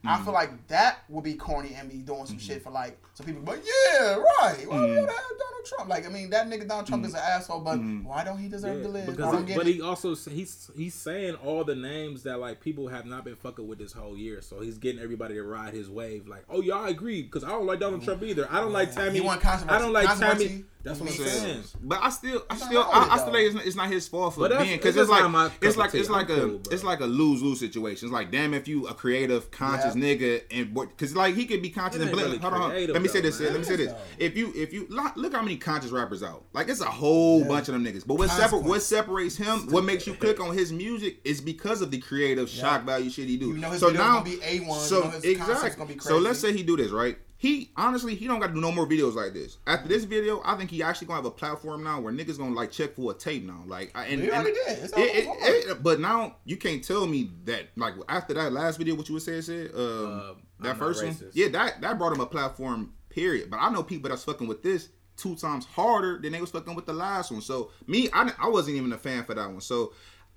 [0.05, 0.07] Mm-hmm.
[0.09, 3.25] I feel like that would be corny and be doing some shit for like some
[3.25, 3.41] people.
[3.43, 4.23] But yeah, right.
[4.67, 4.95] Why we Mm-hmm.
[5.05, 5.89] gotta have Donald Trump?
[5.89, 7.59] Like I mean, that nigga Donald Trump is an asshole.
[7.61, 9.05] But why don't he deserve Yeah, to live?
[9.07, 9.73] Because he- but it.
[9.75, 13.67] he also he's he's saying all the names that like people have not been fucking
[13.67, 16.27] with this whole year, so he's getting everybody to ride his wave.
[16.27, 18.47] Like, oh yeah, I agree because I don't like Donald Trump either.
[18.51, 19.13] I don't like Tammy.
[19.19, 19.75] He want controversy.
[19.75, 20.63] I don't like Tammy.
[20.83, 21.63] That's what I'm makes saying.
[21.81, 23.31] But I still, I still, I, I still though.
[23.33, 25.43] think it's, it's not his fault for But being because it's it's, just not my
[25.45, 28.07] like it's like it's like a it's like a lose lose situation.
[28.07, 31.69] It's like damn if you a creative conscious Nigga and because like he could be
[31.69, 32.71] conscious and ain't bla- really hold on, hold on.
[32.71, 33.39] creative let me say this.
[33.39, 33.93] Let me say this.
[34.17, 36.43] If you if you look, how many conscious rappers out.
[36.53, 38.05] Like it's a whole bunch of them niggas.
[38.05, 41.81] But what separ- what separates him, what makes you click on his music is because
[41.81, 43.47] of the creative shock value shit he do.
[43.47, 45.99] You know his so now be A1, you So exactly.
[45.99, 47.17] So let's say he do this right.
[47.39, 49.57] He honestly he don't got to do no more videos like this.
[49.67, 52.55] After this video, I think he actually gonna have a platform now where niggas gonna
[52.55, 53.61] like check for a tape now.
[53.67, 54.79] Like I- and, He and already did.
[54.79, 58.51] It's it- all- it- it- but now you can't tell me that like after that
[58.53, 61.81] last video, what you would saying said um, Uh, that I'm first one, yeah, that
[61.81, 62.93] that brought him a platform.
[63.09, 63.49] Period.
[63.49, 66.75] But I know people that's fucking with this two times harder than they was fucking
[66.75, 67.41] with the last one.
[67.41, 69.61] So me, I, I wasn't even a fan for that one.
[69.61, 69.93] So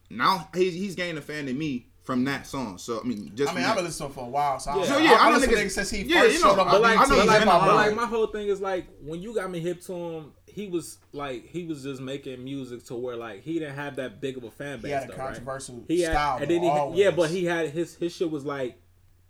[0.08, 2.76] now he's he's gaining a fan in me from that song.
[2.78, 4.74] So I mean, just I mean, I've been listening to him for a while, so,
[4.76, 4.82] Yeah.
[4.82, 6.42] I, So, yeah, I I, know listened to niggas- niggas since he yeah, first you
[6.44, 8.48] know, showed up but like, I know but like, my but like, my whole thing
[8.48, 12.00] is like when you got me hip to him, he was like he was just
[12.00, 14.86] making music to where like he didn't have that big of a fan base.
[14.86, 15.26] He had a though, right?
[15.26, 16.98] controversial He had, style, and then he always.
[16.98, 18.76] yeah, but he had his his shit was like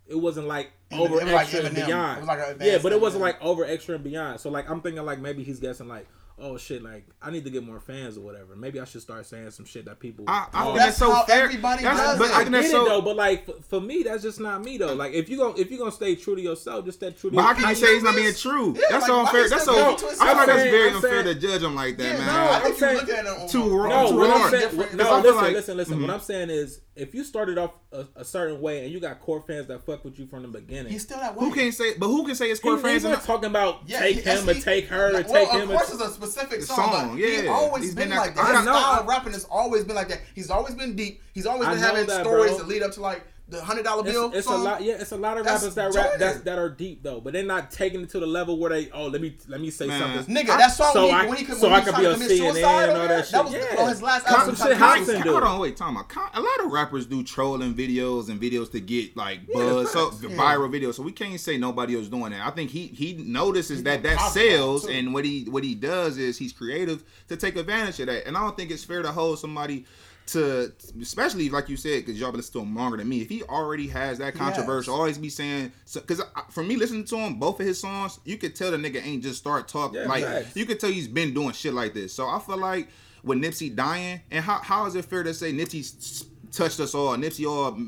[0.09, 2.16] it wasn't like over was like extra and beyond.
[2.16, 4.40] It was like a yeah, but it wasn't like over extra and beyond.
[4.40, 6.09] So like I'm thinking like maybe he's guessing like
[6.40, 8.57] oh shit like I need to get more fans or whatever.
[8.57, 10.24] Maybe I should start saying some shit that people.
[10.29, 11.44] I, I think That's that's so how fair.
[11.44, 12.35] everybody That's- does but it.
[12.35, 12.85] I I get that's it so.
[12.87, 14.94] though, but like for, for me, that's just not me though.
[14.94, 17.37] Like if you gonna if you gonna stay true to yourself, just stay true to.
[17.37, 18.74] But how your- can you say he's not being true?
[18.74, 19.48] Yeah, that's like, so unfair.
[19.48, 19.81] That's still so.
[19.81, 22.18] I his feel like that's very I'm unfair saying- to judge him like that, Yeah,
[22.18, 22.26] man.
[22.26, 24.50] no, I I I'm saying- looking at it on, Too on- raw- No, what I'm
[24.50, 25.98] saying, no, Because I feel listen, listen, listen.
[25.98, 26.03] Mhm.
[26.03, 29.21] What I'm saying is, if you started off a, a certain way and you got
[29.21, 31.45] core fans that fuck with you from the beginning, He's still that way.
[31.47, 31.95] Who can say?
[31.99, 33.05] But who can say it's he, core he's fans?
[33.05, 35.61] not and- talking about Yeah, take he- him or take her or like, take well,
[35.63, 35.71] him.
[35.71, 37.41] Of course, or, it's a specific song, song, but yeah.
[37.41, 38.55] he's always He's been, been like that- that.
[38.55, 40.21] I His got- style of rapping has always been like that.
[40.35, 41.23] He's always been deep.
[41.33, 42.59] He's always been know having that, stories bro.
[42.59, 44.29] that lead up to like the hundred dollar bill.
[44.29, 44.83] it's, it's a lot.
[44.83, 46.21] Yeah, it's a lot of rappers that rap Jordan.
[46.21, 48.91] that, that are deep though, but they're not taking it to the level where they
[48.93, 50.01] oh let me let me say Man.
[50.01, 50.35] something.
[50.35, 52.15] Nigga, that song so when he, when he, could- so when I could be trying
[52.15, 53.33] on CNN and all there, that shit.
[53.33, 53.83] That was Yeah.
[53.83, 54.55] on his last Some album.
[54.57, 55.25] shit Tom Hudson Jones.
[55.25, 55.31] do.
[55.33, 55.97] Hold on, wait, Tom.
[55.97, 60.11] A lot of rappers do trolling videos and videos to get like Yeah, buzz, so
[60.23, 60.29] Yeah.
[60.37, 60.95] viral videos.
[60.95, 62.47] So we can't say nobody else doing that.
[62.47, 64.93] I think he he notices He's that that sells, too.
[64.93, 68.27] and what he what he does is he's creative to take advantage of that.
[68.27, 69.85] And I don't think it's fair to hold somebody
[70.33, 73.21] to, especially like you said, because y'all been listening to him longer than me.
[73.21, 77.35] If he already has that controversial, always be saying, because for me listening to him,
[77.38, 80.01] both of his songs, you could tell the nigga ain't just start talking.
[80.01, 80.57] Yeah, like facts.
[80.57, 82.12] you could tell he's been doing shit like this.
[82.12, 82.88] So I feel like
[83.23, 87.16] with Nipsey dying, and how how is it fair to say Nipsey touched us all,
[87.16, 87.79] Nipsey all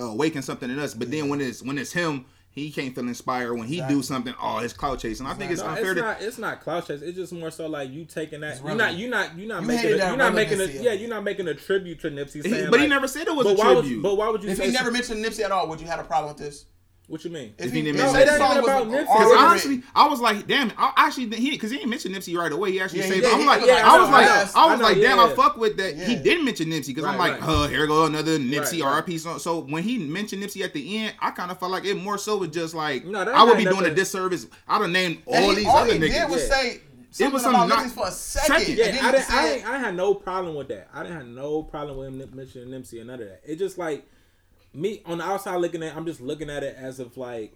[0.00, 2.24] uh, awakened something in us, but then when it's when it's him,
[2.58, 3.54] he can't feel inspired.
[3.54, 5.26] When he do something, oh, it's clout chasing.
[5.26, 6.00] I think it's No, unfair it's to.
[6.06, 6.22] not.
[6.22, 7.00] It's not clout chase.
[7.02, 8.60] It's just more so like you taking that.
[8.64, 8.96] You're not.
[8.96, 9.36] You're not.
[9.38, 9.82] You're not You making.
[9.82, 10.64] hated A, you're not making a.
[10.66, 12.44] Yeah, you're not making a tribute to Nipsey.
[12.44, 13.96] He- Saying but he never said it was a why tribute.
[13.96, 14.66] Would, but why would you If say?
[14.66, 16.64] he never mentioned Nipsey at all, would you have a problem with this?
[17.08, 17.54] What you mean?
[17.56, 18.36] If he didn't mention this Nipsey.
[18.36, 19.00] song It ain't was about Nipsey.
[19.18, 20.70] Because honestly, I was like, damn.
[20.76, 22.72] I actually he because he didn't mention Nipsey right away.
[22.72, 23.26] He actually Yeah, said, he.
[23.26, 25.16] I'm like, was like, I was I like, know, I was I know, like, damn,
[25.16, 25.24] yeah.
[25.24, 25.96] I fuck with that.
[25.96, 27.40] He didn't mention Nipsey because I'm like, right.
[27.40, 29.06] huh, here go another Nipsey Right, right.
[29.06, 29.38] RP song.
[29.38, 32.18] So when he mentioned Nipsey at the end, I kind of felt like it more
[32.18, 34.46] so was just like No, I would be doing a disservice.
[34.68, 36.12] I'd have named And all he- these all other he niggas.
[36.12, 36.54] did was Yeah.
[36.54, 38.58] say something was about Nipsey not- for a second.
[38.66, 38.76] second.
[38.76, 40.88] Yeah, I didn't, I, didn't, I had no problem with that.
[40.92, 43.40] I didn't have no problem with him mentioning Nipsey and none of that.
[43.46, 44.04] It just like
[44.74, 45.96] me on the outside looking at.
[45.96, 47.54] I'm just looking at it as if like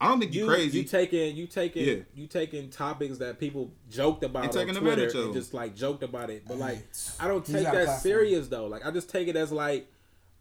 [0.00, 0.78] I don't think you you crazy.
[0.78, 2.02] you taking you taking Yeah.
[2.14, 6.30] you taking topics that people joked about And on Twitter and just like joked about
[6.30, 6.44] it.
[6.46, 6.84] But like
[7.20, 8.66] I don't take that serious though.
[8.66, 9.88] Like I just take it as like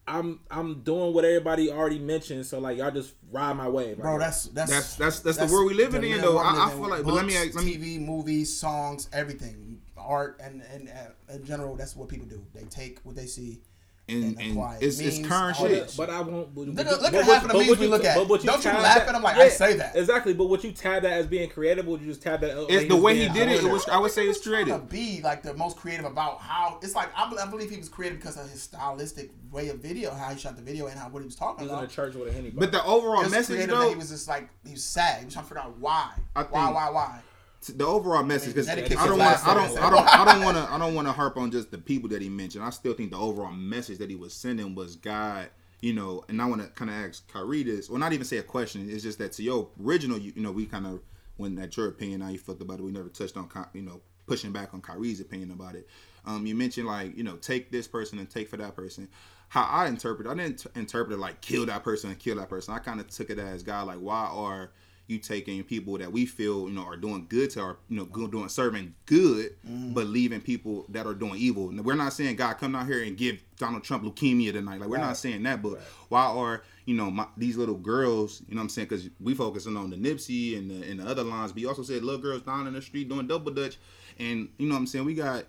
[0.06, 2.46] I'm I'm doing what everybody already mentioned.
[2.46, 5.68] So like y'all just ride my wave, Bro, that's that's That's- that's- that's the world
[5.68, 6.38] we living the in, real though.
[6.40, 10.62] I- I feel like- but let me let me- TV, movies, songs, everything, art, and
[10.74, 12.44] and uh, in general, that's what people do.
[12.54, 13.62] They take what they see
[14.10, 15.88] and and and it's, it's current shit.
[15.88, 16.54] that But I won't.
[16.54, 18.18] But, Look but- at- look at what- half of the memes what we look at.
[18.18, 19.96] but what you Don't you tab laugh that- at 'em like, I say that?
[19.96, 22.66] Exactly, but what you tab that as being creative, would you just tab that?
[22.70, 23.64] It's the way he did it.
[23.64, 24.76] It was I would say it's He creative.
[24.76, 28.20] To be like the most creative about how it's like I, believe he was creative
[28.20, 31.20] because of his stylistic way of video, how he shot the video, and how what
[31.20, 31.90] he was He talking was in a about.
[31.92, 32.50] church with a henny.
[32.50, 35.20] But the overall message creative though, he was just like he was sad.
[35.20, 37.20] He was trying to figure out why, I why, think- why, why.
[37.68, 39.78] The overall message because I that don't want I don't.
[39.78, 42.10] I don't I don't want to I don't want to harp on just the people
[42.10, 42.64] that he mentioned.
[42.64, 45.50] I still think the overall message that he was sending was God,
[45.82, 46.24] you know.
[46.28, 48.90] And I want to kind of ask Kyrie this, or not even say a question.
[48.90, 51.02] It's just that to your original, you, you know, we kind of
[51.38, 52.84] when at your opinion how you felt about it.
[52.84, 55.88] We never touched on you know pushing back on Kyrie's opinion about it.
[56.26, 59.10] Um, you mentioned like you know take this person and take for that person.
[59.50, 62.74] How I interpret, I didn't interpret it like kill that person and kill that person.
[62.74, 64.72] I kind of took it as God like why are
[65.08, 68.06] you taking people that we feel you know are doing good to our you know
[68.06, 69.94] good, doing serving good, mm-hmm.
[69.94, 71.72] but leaving people that are doing evil.
[71.84, 74.80] We're not saying God come out here and give Donald Trump leukemia tonight.
[74.80, 78.42] Like we're not saying that, but why are you know my, these little girls?
[78.48, 78.88] You know what I'm saying?
[78.88, 81.84] Because we focusing on the Nipsey and the, and the other lines, but you also
[81.84, 83.78] said little girls down in the street doing double dutch,
[84.20, 85.06] and you know what I'm saying?
[85.06, 85.46] We got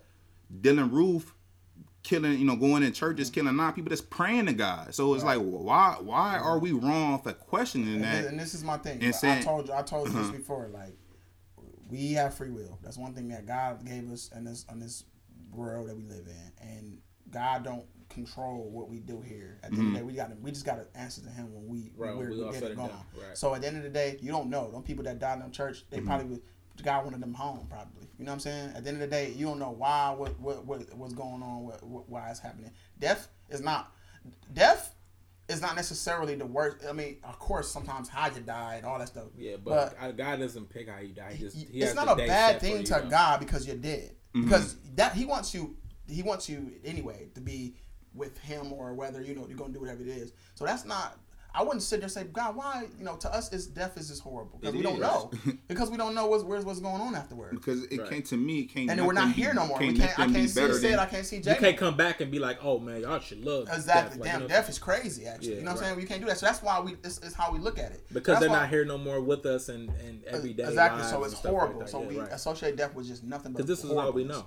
[0.60, 1.34] Dylann Roof
[2.04, 3.40] killing, you know, going in churches, mm-hmm.
[3.40, 4.94] killing nine people that's praying to God.
[4.94, 6.46] So it's like, why, why mm-hmm.
[6.46, 8.22] are we wrong for questioning And, that?
[8.22, 8.98] this, and this is my thing.
[9.00, 10.36] and I saying- told you, I told you this Uh-huh.
[10.36, 10.68] before.
[10.72, 10.96] Like,
[11.88, 12.78] we have free will.
[12.82, 15.04] That's one thing that God gave us in this in this
[15.52, 16.98] world that we live in, and
[17.30, 19.58] God don't control what we do here.
[19.62, 19.96] At the end of the mm-hmm.
[19.98, 22.30] day, we got to we just got to answer to Him when we Right, when
[22.30, 22.90] we we're, all we said get it going.
[22.90, 23.36] right.
[23.36, 24.70] So at the end of the day, you don't know.
[24.70, 26.40] Them people that died in the church, they probably
[26.74, 27.66] was, God wanted them home.
[27.68, 28.72] Probably, you know what I'm saying.
[28.76, 31.42] At the end of the day, you don't know why what what, what what's going
[31.42, 32.70] on, what, what why it's happening.
[32.98, 33.92] Death is not
[34.52, 34.94] death
[35.48, 36.78] is not necessarily the worst.
[36.88, 39.24] I mean, of course, sometimes how you die and all that stuff.
[39.37, 41.34] yeah, but, I- God doesn't pick how you die.
[41.34, 43.10] He just he it's has not a bad thing you, to though.
[43.10, 44.12] God because you're dead.
[44.34, 44.44] Mm-hmm.
[44.44, 45.76] Because that he wants you,
[46.08, 47.76] he wants you anyway to be
[48.14, 50.32] with him or whether you know you're gonna do whatever it is.
[50.54, 51.18] So that's not.
[51.56, 52.86] I wouldn't sit there and say, God, why?
[52.98, 55.30] You know, to us, it's death is just horrible because It we don't know
[55.68, 57.54] because we don't know what's where's what's going on afterwards.
[57.56, 58.10] because it Right.
[58.10, 58.90] can't to me, it can't.
[58.90, 59.78] And then we're not nothing here be- no more.
[59.78, 60.18] We Can't can't.
[60.18, 60.98] I can't be see better Sid.
[60.98, 63.68] I can't see You can't come back and be like, "Oh man, y'all should love
[63.72, 63.84] Exactly.
[63.86, 65.26] death." Like, Damn, you know, death is crazy.
[65.26, 65.96] Actually, Yeah, you know what I'm saying?
[65.96, 66.38] We can't do that.
[66.38, 66.94] So that's why we.
[66.96, 68.04] This is how we look at it.
[68.12, 71.04] because That's they're why- not here no more with us and and uh, everyday Exactly.
[71.04, 71.86] So it's stuff like horrible.
[71.86, 72.32] so Yeah, we right.
[72.32, 73.58] associate death with just nothing but.
[73.64, 74.46] Because this is all we know.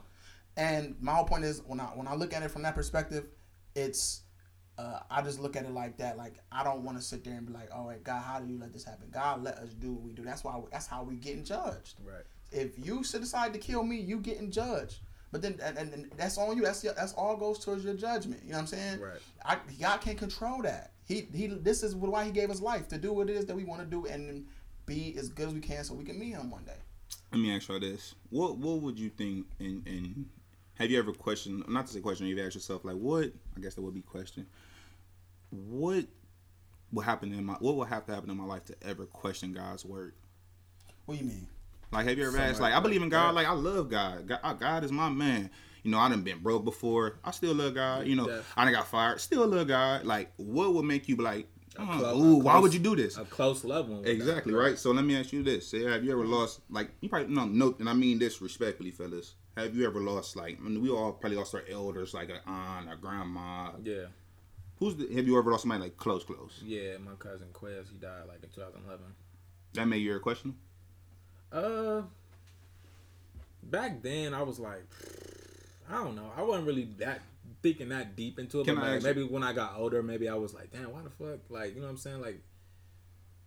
[0.57, 3.27] And my whole point is when I when I look at it from that perspective,
[3.75, 4.23] it's
[4.77, 6.17] uh, I just look at it like that.
[6.17, 8.51] Like I don't want to sit there and be like, "All right, God, how do
[8.51, 10.23] you let this happen?" God let us do what we do.
[10.23, 11.99] That's why that's how we getting judged.
[12.03, 12.23] Right.
[12.51, 14.99] If you should decide to kill me, you getting judged.
[15.31, 16.63] But then, and, and, and that's on you.
[16.63, 18.41] That's your, that's all goes towards your judgment.
[18.45, 19.01] You know what I'm saying?
[19.01, 19.19] Right.
[19.43, 20.91] I, God can't control that.
[21.05, 21.47] He he.
[21.47, 23.81] This is why He gave us life to do what it is that we want
[23.81, 24.45] to do and
[24.85, 26.77] be as good as we can, so we can meet Him one day.
[27.31, 29.47] Let me ask you this: What what would you think?
[29.59, 30.27] And and
[30.77, 31.67] have you ever questioned?
[31.67, 32.27] Not to say question.
[32.27, 33.31] You've asked yourself like, what?
[33.55, 34.45] I guess that would be question.
[35.49, 36.05] What
[36.91, 37.53] will happen in my?
[37.53, 40.13] What will have to happen in my life to ever question God's word?
[41.05, 41.47] What do you mean?
[41.91, 42.59] Like, have you ever Something asked?
[42.61, 43.33] like Like, I believe in God.
[43.33, 44.27] Like, I love God.
[44.27, 44.39] God.
[44.43, 45.49] uh, God is my man.
[45.83, 47.19] You know, I done been broke before.
[47.23, 48.07] I still love God.
[48.07, 49.21] You know, Def- I done got fired.
[49.21, 50.03] Still love God.
[50.03, 52.73] Like, what would make you be like, A oh, clo- ooh, a why close- would
[52.73, 53.17] you do this?
[53.17, 54.03] A close loved one.
[54.05, 54.59] Exactly that.
[54.59, 54.77] right.
[54.77, 56.59] So let me ask you this: Say, have you ever lost?
[56.69, 59.35] Like, you probably no, no, and I mean this respectfully, fellas.
[59.55, 60.35] Have you ever lost?
[60.35, 63.69] Like, I mean, we all probably lost our elders, like an aunt, a grandma.
[63.81, 64.07] Yeah,
[64.79, 65.07] Who's the?
[65.15, 66.61] Have you ever lost somebody like close, close?
[66.63, 66.97] yeah.
[66.97, 68.99] My cousin Quez, he died like in 2011.
[69.73, 70.55] That made you a question.
[71.51, 72.01] Uh,
[73.63, 74.83] back then I was like,
[75.89, 76.31] I don't know.
[76.35, 77.21] I wasn't really that
[77.61, 78.65] thinking that deep into it.
[78.65, 81.01] Can but I like, maybe when I got older, maybe I was like, damn, why
[81.01, 81.39] the fuck?
[81.49, 82.21] Like, you know what I'm saying?
[82.21, 82.41] Like,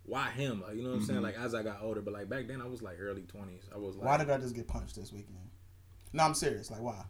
[0.03, 0.61] why him?
[0.61, 1.19] Like, you know what I'm saying?
[1.19, 1.23] Mhm.
[1.23, 3.73] Like, as I got older, but like back then I was like early 20s.
[3.73, 5.37] I was like, Why did I just get punched this weekend?
[6.13, 6.69] No, I'm serious.
[6.71, 7.03] Like, why?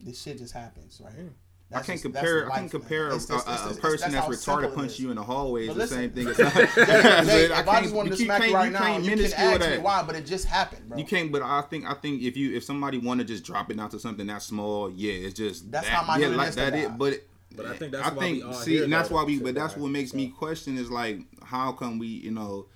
[0.00, 1.30] This shit just happens, right?
[1.74, 2.44] I can't just- that's compare.
[2.44, 3.12] I life, can't compare man.
[3.12, 5.00] a, It's- it's- a- a it's- it's- person that's, how retarded simple it punch is.
[5.00, 6.28] you in the hallway is But the listen, same thing.
[6.28, 8.56] It's Jay, not, Jay, I if I can't- just wanted you to smack can't- you
[8.56, 9.82] right you now, can't you can minuscule ask me that.
[9.82, 10.98] why, but it just happened, bro.
[10.98, 13.70] You can't, but I think I think if you if somebody want to just drop
[13.70, 16.38] it down to something that small, yeah, it's just That's that, how my yeah, human
[16.38, 16.78] like instinct that.
[16.78, 16.98] It, died.
[16.98, 17.20] but
[17.56, 19.24] But I think that's I why think we all see, hear and that's that why
[19.24, 19.34] we.
[19.34, 19.82] shit, But that's right?
[19.82, 22.66] what makes me So- question is like, how come we, you know,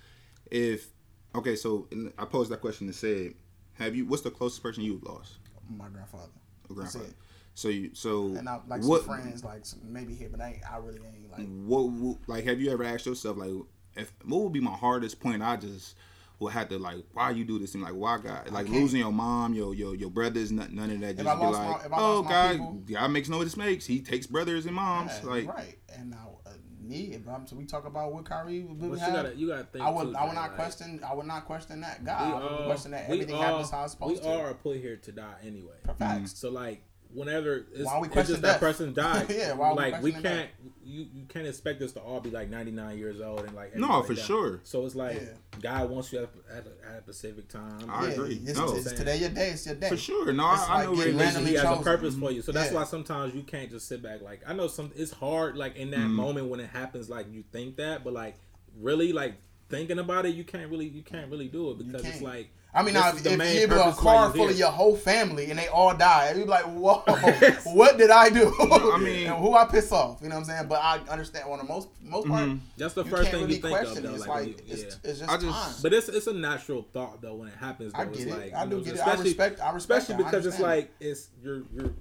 [0.51, 0.87] if
[1.35, 3.33] okay, so I posed that question and said,
[3.73, 4.05] have you?
[4.05, 5.33] What's the closest person you've lost?
[5.69, 6.29] my grandfather.
[6.69, 7.15] A That's grandfather.
[7.57, 7.59] It.
[7.59, 9.03] So you, so And I like what?
[9.03, 11.47] some friends, like some, maybe here, but I, ain't, I really ain't like.
[11.65, 13.51] What, what like have you ever asked yourself like
[13.95, 15.95] if what would be my hardest point I just
[16.39, 19.11] would have to like why you do this and like why God like losing your
[19.11, 21.85] mom your your your brothers none, none of that If just I be like my-
[21.85, 24.75] if I oh lost my God people- God makes no mistakes he takes brothers and
[24.75, 28.23] moms Yeah, like right, and now uh, me, if I'm, so we talk about what
[28.23, 29.13] Kyrie would But you have.
[29.13, 29.83] gotta, you gotta think.
[29.83, 31.01] I would, too, I would Jay, not like, question.
[31.05, 32.21] I would not question that We God.
[32.21, 34.33] I would all, question that everything all, happens how it's supposed we to.
[34.33, 35.73] all are put here to die anyway.
[35.85, 36.37] For facts.
[36.39, 40.01] So like, whenever it's, Why we it's question just that person died, Yeah, why like
[40.01, 40.49] we questioning can't,
[40.83, 44.01] you you can't expect us to all be like 99 years old and like No,
[44.03, 44.21] for die.
[44.21, 44.59] sure.
[44.63, 45.59] So it's like Yeah.
[45.61, 47.89] God wants you at a, at a, at a specific time.
[47.89, 48.41] I yeah, agree.
[48.43, 48.75] It's, No.
[48.75, 49.49] it's today your day.
[49.51, 49.89] It's your day.
[49.89, 51.83] for sure no It's I, I know getting where He randomly has a chosen.
[51.83, 52.77] purpose for you, so that's Yeah.
[52.77, 54.21] why sometimes you can't just sit back.
[54.21, 55.57] Like I know some, it's hard.
[55.57, 56.13] Like in that Mm-hmm.
[56.13, 58.35] moment when it happens, like you think that, but like
[58.79, 59.35] really, like
[59.69, 62.49] thinking about it, you can't really, you can't really do it because it's like.
[62.77, 65.57] I mean, now if, if you have a car full of your whole family and
[65.59, 66.97] they all die, you'd be like, "Whoa,
[67.73, 68.53] what did I do?
[68.59, 70.67] I mean- and who I piss off?" You know what I'm saying?
[70.67, 72.59] But I understand on the most most part, Mhm.
[72.77, 74.07] That's the first thing really you think question of, it.
[74.07, 74.13] though.
[74.15, 75.09] It's Like, like, when you- it's, yeah.
[75.09, 75.73] it's just, I just- time.
[75.81, 77.93] But it's it's a natural thought though when it happens.
[77.93, 77.99] Though.
[77.99, 78.29] I get it's it.
[78.37, 78.99] like, I do know, get it.
[78.99, 79.59] I especially- respect.
[79.61, 80.01] I respect.
[80.03, 80.27] especially that.
[80.27, 81.91] I because it's like it's you're you're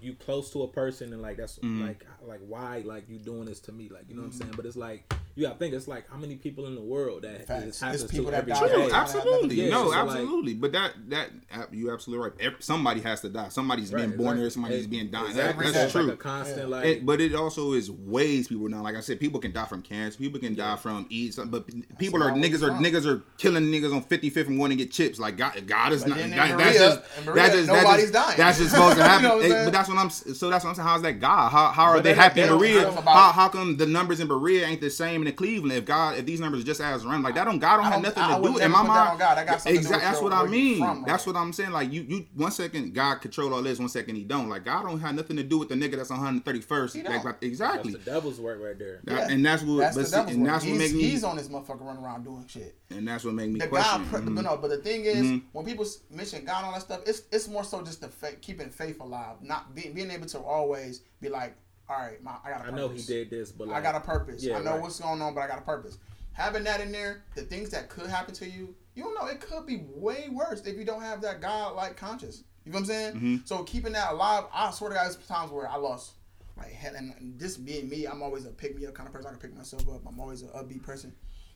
[0.00, 1.86] you close to a person and like that's Mm-hmm.
[1.86, 4.42] like like why like you doing this to me like you know what Mm-hmm.
[4.42, 6.80] I'm saying but it's like you gotta think it's like how many people in the
[6.80, 7.64] world that Facts.
[7.64, 9.56] this happens It's people to that every die True, absolutely.
[9.62, 10.54] Yeah, no, so, like- absolutely.
[10.54, 11.30] but that that
[11.72, 12.32] you absolutely right.
[12.40, 13.48] Every, somebody has to die.
[13.48, 14.40] Somebody's Right, being born exactly.
[14.42, 14.50] there.
[14.50, 15.26] Somebody's being dying.
[15.28, 15.64] Exactly.
[15.66, 15.84] That, that's.
[15.86, 16.02] It's true.
[16.04, 16.64] like a constant Yeah.
[16.66, 18.82] like It, but it also is ways people now.
[18.82, 20.18] Like I said, people can die from cancer.
[20.18, 21.50] People can die from eating something.
[21.50, 24.58] But people are where I was niggas are niggas are killing niggas on 55th and
[24.58, 25.18] going to get chips.
[25.18, 26.18] Like God, God is But not.
[26.18, 28.36] then in That, Berea- that's just in that's Berea, just that's nobody's just, dying.
[28.36, 29.22] that's just supposed to You happen.
[29.28, 30.10] know It- but that's what I'm.
[30.10, 30.86] So that's what I'm saying.
[30.88, 31.50] How's that God?
[31.50, 32.92] How how are they they- happy they in Berea?
[33.02, 35.72] How how come the numbers in Berea ain't the same in Cleveland?
[35.72, 37.90] If God, if these numbers are just as random, like that don't God don't I
[37.90, 38.58] have don't- nothing I to do.
[38.58, 39.38] In my put that mind, on God.
[39.38, 40.00] That got something exactly.
[40.06, 40.78] That's what I mean.
[40.78, 41.70] from, That's what I'm saying.
[41.72, 44.48] Like you, you one second God control all this, one second he don't.
[44.48, 46.92] Like God don't have nothing to do with the nigga that's 131st.
[46.94, 47.14] He Like, don't.
[47.16, 47.92] like, that's exactly.
[47.92, 49.00] the devil's work right there.
[49.04, 49.34] That- Yeah.
[49.34, 50.52] and that's what, That's the see, devil's and work.
[50.52, 52.76] that's what he's, me, he's on this motherfucker running around doing shit.
[52.90, 54.02] and that's what make me The question.
[54.02, 54.34] God, pre- Mhm.
[54.36, 55.42] but no, but the thing is, Mhm.
[55.52, 58.08] when people s- mention God and all that stuff, it's it's more so just the
[58.08, 61.56] fa- keeping faith alive, not being being able to always be like,
[61.88, 62.72] all right, my, I got a I purpose.
[62.72, 64.42] I know he did this, but like, I got a purpose.
[64.42, 64.80] Yeah, I know right.
[64.80, 65.98] what's going on, but I got a purpose.
[66.32, 69.26] Having that in there, the things that could happen to you, you don't know.
[69.26, 72.42] It could be way worse if you don't have that God like conscious.
[72.64, 73.14] You know what I'm saying?
[73.14, 73.46] Mhm.
[73.48, 76.14] So keeping that alive, I swear to God, there's times where I lost
[76.56, 79.28] my head, and this being me, I'm always a pick me up kind of person.
[79.28, 80.02] I can pick myself up.
[80.06, 81.12] I'm always an upbeat person.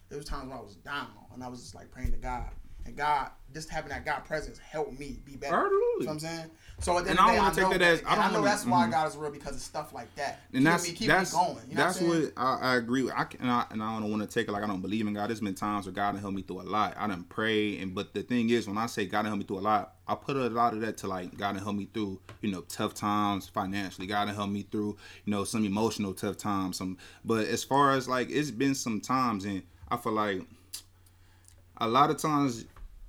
[0.09, 2.51] There was times when I was down, and I was just like praying to God,
[2.89, 5.55] and God, just having that God presence helped me be better.
[5.55, 5.77] Absolutely.
[5.79, 6.51] You know what I'm saying?
[6.81, 8.15] So at the And end I of the day, wanna I take that as- I
[8.15, 8.91] don't I know that's why mhm.
[8.93, 10.41] God is real because of stuff like that.
[10.55, 11.57] and that's me, keep that's me going.
[11.69, 13.15] You know that's what, what I, I agree with.
[13.17, 15.05] I can, and I, and I don't want to take it like I don't believe
[15.07, 15.29] in God.
[15.29, 16.95] There's been times where God helped me through a lot.
[16.97, 19.59] I didn't pray, and but the thing is, when I say God helped me through
[19.59, 22.21] a lot, I put a lot of that to like God done helped me through,
[22.43, 24.07] you know, tough times financially.
[24.07, 26.77] God done helped me through, you know, some emotional tough times.
[26.77, 30.43] Some, but as far as like, it's been some times, and I feel like
[31.79, 32.67] a lot of times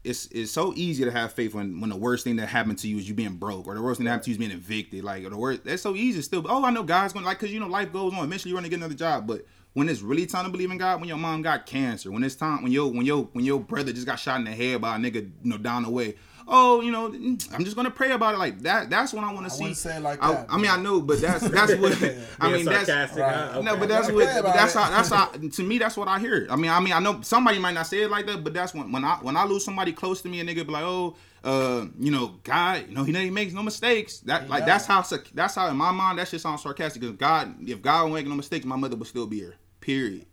[0.10, 2.88] it's it's so easy to have faith when when the worst thing that happened to
[2.88, 4.52] you is you being broke or the worst thing that happened to you is being
[4.52, 5.04] evicted.
[5.04, 6.46] Like or the worst, that's so easy still.
[6.50, 8.24] Oh, I know God's gonna like because you know life goes on.
[8.24, 11.00] Eventually, you're gonna get another job, but when it's really time to believe in God,
[11.00, 13.94] when your mom got cancer, when it's time, when your when your when your brother
[13.94, 16.16] just got shot in the head by a nigga, you know, down the way.
[16.52, 17.06] Oh, you know,
[17.54, 18.90] I'm just gonna pray about it like that.
[18.90, 19.72] That's what I want to see.
[19.76, 21.96] say it like I, that, I mean, I know, but that's that's what
[22.42, 22.66] I mean.
[22.66, 23.52] That's sarcastic, huh?
[23.54, 23.64] right.
[23.64, 24.26] no, but that's what.
[24.44, 24.90] But that's how.
[24.90, 25.32] That's how.
[25.50, 26.48] To me, that's what I hear.
[26.50, 28.74] I mean, I mean, I know somebody might not say it like that, but that's
[28.74, 31.16] when when I when I lose somebody close to me, a nigga be like, oh,
[31.44, 34.20] uh, you know, God, you know, he he makes no mistakes.
[34.22, 34.88] That He like does.
[34.88, 37.02] that's how that's how in my mind that shit sounds sarcastic.
[37.02, 39.56] Because God, if God won't make no mistakes, my mother would still be here.
[39.82, 40.26] Period.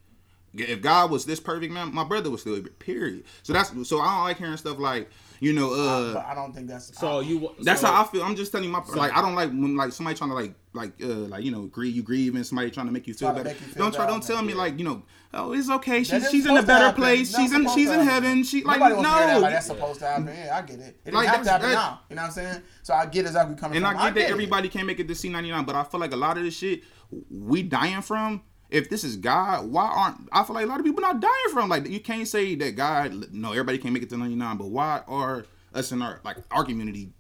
[0.55, 2.71] If God was this perfect man, my brother would still be here.
[2.71, 3.25] Period.
[3.43, 6.53] So that's so I don't like hearing stuff like you know, uh, but I don't
[6.55, 7.51] think that's So you.
[7.63, 8.23] that's so, how I feel.
[8.23, 10.55] I'm just telling you my like I don't like when like somebody trying to like
[10.73, 13.33] like uh like you know grieve you grieve and somebody trying to make you feel
[13.33, 13.49] better.
[13.51, 14.47] you feel don't try don't tell man.
[14.47, 17.67] me like you know oh it's okay she's she's in a better place she's in
[17.71, 20.07] she's in heaven she like Nobody wants to hear that, no like that's supposed to
[20.07, 20.27] happen.
[20.27, 21.01] Yeah, I get it.
[21.05, 22.01] It Like, didn't have to that's- happen that- now.
[22.11, 22.63] You know what I'm saying?
[22.83, 23.97] So I get exactly coming and from.
[23.97, 24.31] I get that it.
[24.31, 26.83] everybody can't make it to C99 but I feel like a lot of this shit
[27.31, 28.43] we dying from.
[28.77, 31.51] If this is God, why aren't I feel like a lot of people not dying
[31.53, 31.69] from?
[31.69, 33.33] Like you can't say that God.
[33.33, 36.65] No, everybody can't make it to 99, but why are us in our like our
[36.65, 37.13] community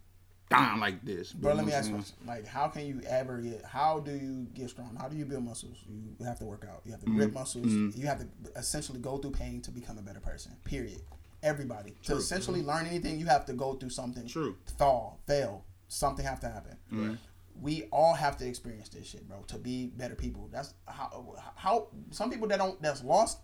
[0.50, 1.32] dying like this?
[1.32, 2.14] Bro, let me ask you, a saying?
[2.18, 2.26] question.
[2.26, 3.64] like, how can you ever get?
[3.64, 4.96] How do you get strong?
[5.00, 5.78] How do you build muscles?
[5.88, 6.82] You have to work out.
[6.84, 7.18] You have to Mm-hmm.
[7.18, 7.66] rip muscles.
[7.96, 10.52] You have to essentially go through pain to become a better person.
[10.64, 11.00] Period.
[11.42, 14.24] Everybody to essentially learn anything, you have to go through something.
[14.24, 14.40] Mm-hmm.
[14.40, 14.56] True.
[14.78, 17.18] Fall, fail, something have to happen.
[17.60, 20.48] We all have to experience this shit, bro, to be better people.
[20.52, 21.34] That's how.
[21.54, 23.38] How some people that don't that's lost.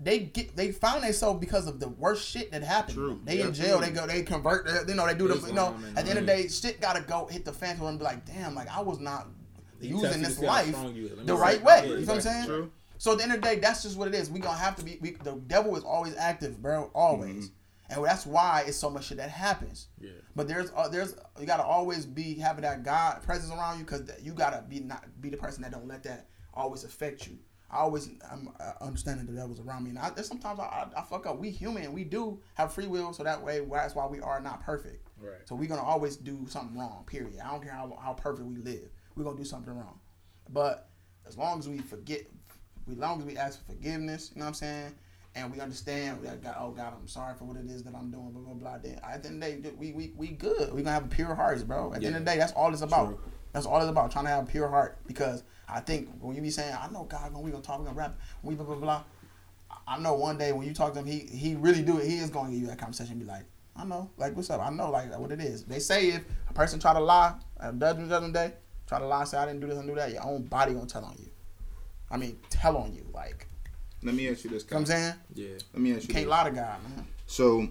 [0.00, 2.96] They get they found themselves because of the worst shit that happened.
[2.96, 3.20] True.
[3.24, 3.78] They Yeah, in jail.
[3.78, 3.86] true.
[3.86, 4.06] They go.
[4.06, 4.66] They convert.
[4.66, 5.06] They, you know.
[5.06, 5.46] They do the.
[5.46, 5.76] You know.
[5.96, 7.98] At the end of the day, shit gotta go hit the fan them.
[7.98, 8.54] Be like, damn.
[8.54, 9.28] Like I was not
[9.80, 11.10] using this life strong you is.
[11.10, 11.88] Let me the right way.
[11.88, 12.46] You know what I'm saying?
[12.46, 12.72] True.
[12.98, 14.30] So at the end of the day, that's just what it is.
[14.30, 14.98] We gonna have to be.
[15.00, 16.90] We, the devil is always active, bro.
[16.94, 17.46] Always.
[17.50, 17.54] Mm-hmm.
[17.90, 19.88] And that's why it's so much shit that happens.
[20.00, 20.10] Yeah.
[20.34, 24.02] But there's uh, there's you gotta always be having that God presence around you because
[24.22, 27.38] you gotta be not be the person that don't let that always affect you.
[27.70, 31.02] I always I'm uh, understanding the devil's around me, and I, sometimes I, I, I
[31.02, 31.38] fuck up.
[31.38, 34.62] We human, we do have free will, so that way that's why we are not
[34.62, 35.08] perfect.
[35.18, 35.40] Right.
[35.44, 37.04] So we're gonna always do something wrong.
[37.06, 37.40] Period.
[37.44, 39.98] I don't care how, how perfect we live, we're gonna do something wrong.
[40.50, 40.88] But
[41.26, 42.22] as long as we forget,
[42.86, 44.94] we long as we ask for forgiveness, you know what I'm saying,
[45.34, 48.10] and we understand that God, oh God, I'm sorry for what it is that I'm
[48.10, 48.78] doing, blah blah blah.
[48.78, 50.72] Then at the end of the day, we we, we good.
[50.72, 51.92] We gonna have a pure hearts, bro.
[51.92, 53.18] At the end of the day, that's all it's about.
[53.52, 54.10] That's all it's about.
[54.10, 57.04] Trying to have a pure heart because I think when you be saying, I know
[57.04, 59.04] God, when we gonna talk, we gonna rap, we blah blah blah.
[59.86, 62.06] I know one day when you talk to him, he he really do it.
[62.06, 63.12] He is going to give you that conversation.
[63.12, 63.44] And be like,
[63.76, 64.60] I know, like what's up?
[64.60, 65.64] I know, like what it is.
[65.64, 68.52] They say if a person try to lie, a judgment judgment day,
[68.86, 70.86] try to lie, say I didn't do this and do that, your own body gonna
[70.86, 71.28] tell on you.
[72.10, 73.06] I mean, tell on you.
[73.12, 73.48] Like,
[74.04, 74.64] Let me ask you this.
[74.64, 75.14] you know I'm saying?
[75.34, 75.48] Yeah.
[75.72, 76.08] Let me ask you.
[76.08, 76.30] You can't this.
[76.30, 77.06] lie to God, man.
[77.26, 77.68] So,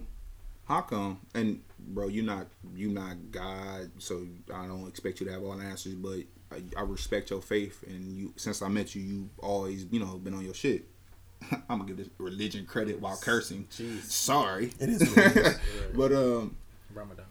[0.66, 1.20] how come?
[1.34, 5.56] And bro, you not you not God, so I don't expect you to have all
[5.56, 5.94] the answers.
[5.94, 6.20] But
[6.50, 10.16] I, I respect your faith, and you since I met you, you always you know
[10.18, 10.84] been on your shit.
[11.52, 13.66] I'm gonna give this religion credit while cursing.
[13.70, 14.02] Jeez.
[14.04, 15.58] Sorry, It is what it is.
[15.94, 16.56] but um,
[16.92, 17.26] Ramadan.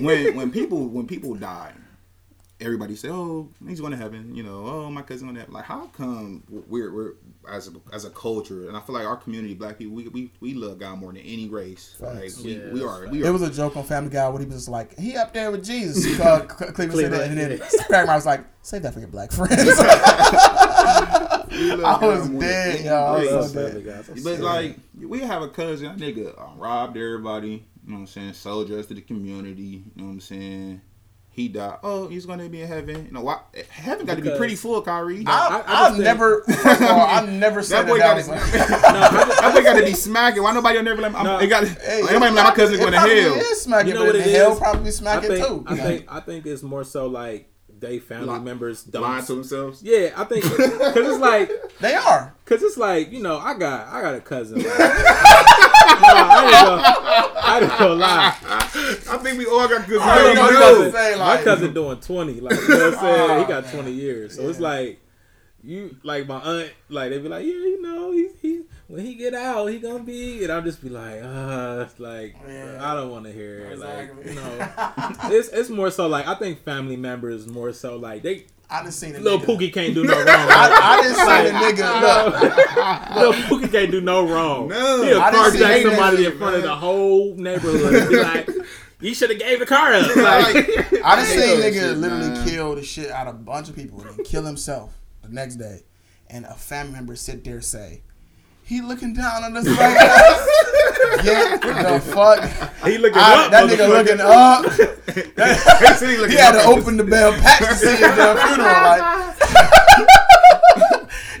[0.00, 1.72] when when people when people die,
[2.60, 5.54] everybody say, "Oh, he's going to heaven." You know, "Oh, my cousin going to heaven."
[5.54, 7.12] Like, how come we're we're
[7.48, 10.32] as a, as a culture, and I feel like our community, black people, we we,
[10.40, 11.96] we love God more than any race.
[12.00, 12.40] Like, Facts.
[12.42, 14.46] we, Yeah, we are we It are was a joke on Family Guy when he
[14.46, 16.18] was just like, he up there with Jesus.
[16.20, 18.14] Uh, Cleveland, said that, and then yeah.
[18.14, 19.56] Was like, save that for your black friends.
[21.50, 22.94] we love I was dead, any yo.
[22.94, 24.04] I was so dead.
[24.04, 24.40] Family But sad.
[24.40, 27.48] like we have a cousin, that nigga uh, robbed everybody.
[27.48, 28.34] You know what I'm saying?
[28.34, 29.62] Sold drugs to the community.
[29.62, 30.80] You know what I'm saying?
[31.40, 31.78] He died.
[31.82, 33.06] Oh, he's gonna be in heaven.
[33.06, 33.40] You know why?
[33.70, 35.24] Heaven got to be pretty full, Kyrie.
[35.26, 38.16] I- I, I I, just never, first of all, I never said that boy that.
[38.16, 38.30] got that to.
[38.30, 38.80] was like,
[39.40, 40.42] that boy got to be smacking.
[40.42, 41.24] Why nobody will never let him?
[41.24, 41.38] No.
[41.38, 41.64] It got.
[41.66, 43.34] Hey, Hey, nobody let my cousin it go to probably hell.
[43.36, 44.58] Is smacking, You know but what the it hell is?
[44.58, 45.64] probably I smacking think, too.
[45.66, 47.49] I think I think it's more so like
[47.80, 49.02] they family members don't.
[49.02, 49.82] Lying to themselves.
[49.82, 52.34] Yeah, I think because it's like they are.
[52.44, 54.62] Cause it's like you know, I got I got a cousin.
[56.00, 58.36] Like, no, I ain't gonna, I ain't gonna lie.
[58.42, 60.00] I think we all got good.
[60.00, 62.40] I My, don't know my what cousin, my cousin doing twenty.
[62.40, 63.40] Like you know what I'm saying?
[63.40, 65.00] he got Oh, twenty years, so it's like
[65.62, 66.72] you like my aunt.
[66.88, 70.02] Like they be like, yeah, you know, he he when he get out, he gonna
[70.02, 72.78] be, and I'll just be like, uh, like Yeah.
[72.80, 73.78] I don't want to hear it.
[73.78, 74.32] Like Exactly.
[74.32, 74.68] you know,
[75.36, 78.98] it's it's more so like I think family members more so like they I just
[79.00, 79.40] seen a little.
[79.40, 80.26] Pookie can't do no wrong.
[80.28, 83.14] I, I just seen a nigga.
[83.14, 84.68] Look, Little Pookie can't do no wrong.
[84.68, 85.02] No.
[85.02, 88.48] He'll carjack somebody in front of the whole neighborhood and be like,
[89.00, 90.14] you should have gave the car up.
[90.14, 90.56] Like,
[91.04, 92.48] I just seen nigga shit, literally man.
[92.48, 95.82] kill the shit out of a bunch of people and kill himself the next day,
[96.28, 98.02] and a family member sit there and say,
[98.70, 102.40] "He looking down on us right now." Get the fuck.
[102.86, 103.50] He looking I- up.
[103.50, 104.64] that nigga looking up.
[106.30, 108.82] He had to open the bell patch to see his uh, funeral.
[108.86, 109.02] Like,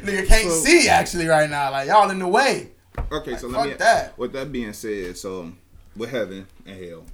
[0.02, 1.70] nigga can't So- see actually right now.
[1.70, 2.70] Like y'all in the way.
[3.12, 3.70] Okay, so Like, let me.
[3.70, 4.18] fuck that.
[4.18, 5.52] With that being said, so
[5.96, 7.04] with heaven and hell,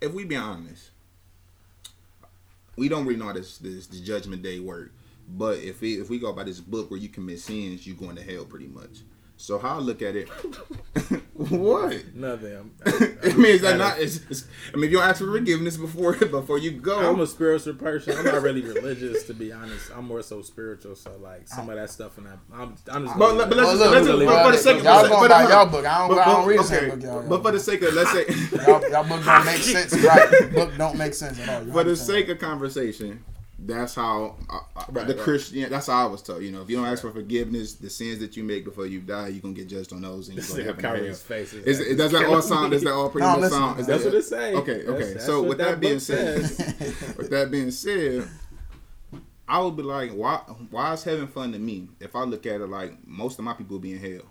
[0.00, 0.90] if we be honest,
[2.76, 4.90] we don't really know how this this the judgment day work.
[5.28, 8.16] But if we if we go by this book where you commit sins, you going
[8.16, 8.98] to hell pretty much.
[9.44, 10.26] So how I look at it,
[11.34, 12.14] what?
[12.14, 12.56] Nothing.
[12.56, 13.98] I'm, I mean, is that not?
[13.98, 17.20] It's, it's, I mean, if you don't ask for forgiveness before before you go, I'm
[17.20, 18.16] a spiritual person.
[18.16, 19.90] I'm not really religious, to be honest.
[19.94, 20.96] I'm more so spiritual.
[20.96, 23.18] So like some of that stuff, and I, I'm, I'm just.
[23.18, 24.84] But, let- but let's Well, just, look, let's look, just, but for the sake of
[24.84, 25.86] y'all but- going but- by hold y'all book.
[25.86, 27.82] I don't- But- I don't read the same okay, book y'all- But for the sake
[27.82, 28.24] of let's say
[28.66, 30.54] Y'all, y'all book don't make sense, right?
[30.54, 31.66] Book don't make sense at all.
[31.66, 33.22] You for the sake of conversation,
[33.66, 35.22] that's how uh, uh, Right, the right.
[35.22, 35.70] Christian.
[35.70, 36.42] That's how I was told.
[36.42, 39.00] You know, if you don't ask for forgiveness, the sins that you make before you
[39.00, 41.08] die, you're gonna get judged on those, and you're gonna have covering hell.
[41.10, 41.52] his face.
[41.52, 42.72] is Is, does that all sound?
[42.72, 43.80] Does that all pretty No, much listen, sound?
[43.80, 44.54] Is That's that, what it say.
[44.54, 45.12] Okay, okay.
[45.14, 46.42] that's so with that that being said,
[47.16, 48.28] with that being said,
[49.48, 50.36] I would be like, why?
[50.70, 51.88] Why is heaven fun to me?
[52.00, 54.26] If I look at it like most of my people be in hell.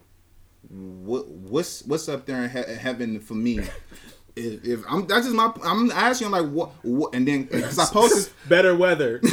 [0.69, 3.59] What what's what's up there in he- heaven for me?
[4.35, 7.85] If, if I'm that's just my I'm asking like what, what and then because I
[7.85, 9.19] posted Better weather.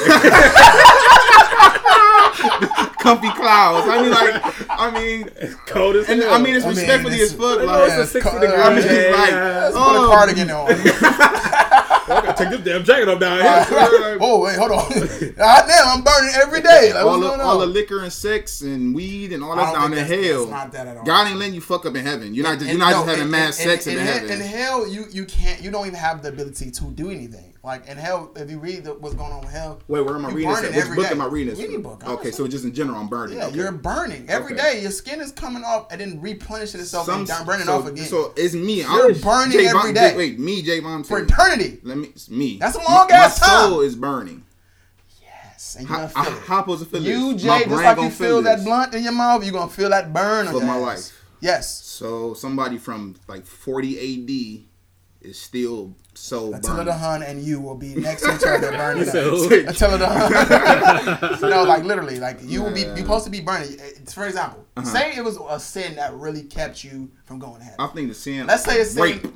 [3.00, 3.88] comfy clouds.
[3.88, 6.34] I mean like I mean it's Cold as and hell.
[6.34, 7.60] I mean it's I mean, respectfully it's- as fuck.
[7.60, 9.08] I know Like, it's a 60 co- degree I mean, day.
[9.12, 9.16] Oh.
[9.16, 9.58] like, yeah.
[9.58, 10.08] Let's put a Oh.
[10.08, 11.59] cardigan on.
[12.40, 14.18] I gotta take this damn jacket off down here.
[14.20, 14.88] oh wait, hold on.
[15.36, 16.92] God damn, I'm burning every day.
[16.92, 19.72] Like, all what's the, going all the liquor and sex and weed and all that
[19.74, 20.46] down in hell.
[20.46, 21.04] that's not that at all.
[21.04, 22.34] God ain't letting you fuck up in heaven.
[22.34, 24.04] You're not just, And you're not no, just having in- mad in- sex in, in,
[24.06, 24.30] heaven.
[24.30, 25.60] In hell, you you can't.
[25.62, 27.54] You don't even have the ability to do anything.
[27.62, 30.24] Like in hell, if you read the, what's going on with hell, Wait, where am
[30.24, 30.60] I you reading this?
[30.62, 30.76] burning?
[30.88, 31.10] Which book day.
[31.10, 31.62] am I reading this?
[31.62, 31.82] Any from?
[31.82, 33.36] book, Okay, so just in general, I'm burning.
[33.36, 33.56] Yeah, okay.
[33.56, 34.76] you're burning every Okay.
[34.76, 34.80] day.
[34.82, 37.86] Your skin is coming off and then replenishing itself Some- and down, burning so, off
[37.86, 38.76] again So it's me.
[38.80, 39.66] You're I'm burning J.
[39.66, 40.16] every Von- day.
[40.16, 40.80] Wait, me, J.
[40.80, 41.80] Von for eternity.
[41.82, 42.08] Let me.
[42.30, 42.58] It's me.
[42.58, 43.70] That's a long my, ass My time.
[43.70, 44.44] soul is burning.
[45.20, 46.42] Yes, and you How, gonna how, feel it.
[46.44, 47.34] how I supposed to feel You.
[47.36, 50.12] Jay, just like you gonna feel that blunt in your mouth, you're gonna feel that
[50.12, 50.80] burn on for my ass.
[50.82, 51.24] life.
[51.40, 51.82] Yes.
[51.84, 54.66] So somebody from like 40 AD
[55.28, 56.86] is still so Attila burning.
[56.86, 59.04] the Hun and you will be next to each other burning.
[59.04, 59.30] said up.
[59.34, 59.54] who?
[59.68, 61.40] Attila the Hun.
[61.50, 63.72] no, like literally, like you will be You're supposed to be burning.
[63.74, 64.86] It's- For example, uh-huh.
[64.86, 67.76] say it was a sin that really kept you from going to heaven.
[67.80, 68.46] I think the sin.
[68.46, 69.26] Let's say it's rape.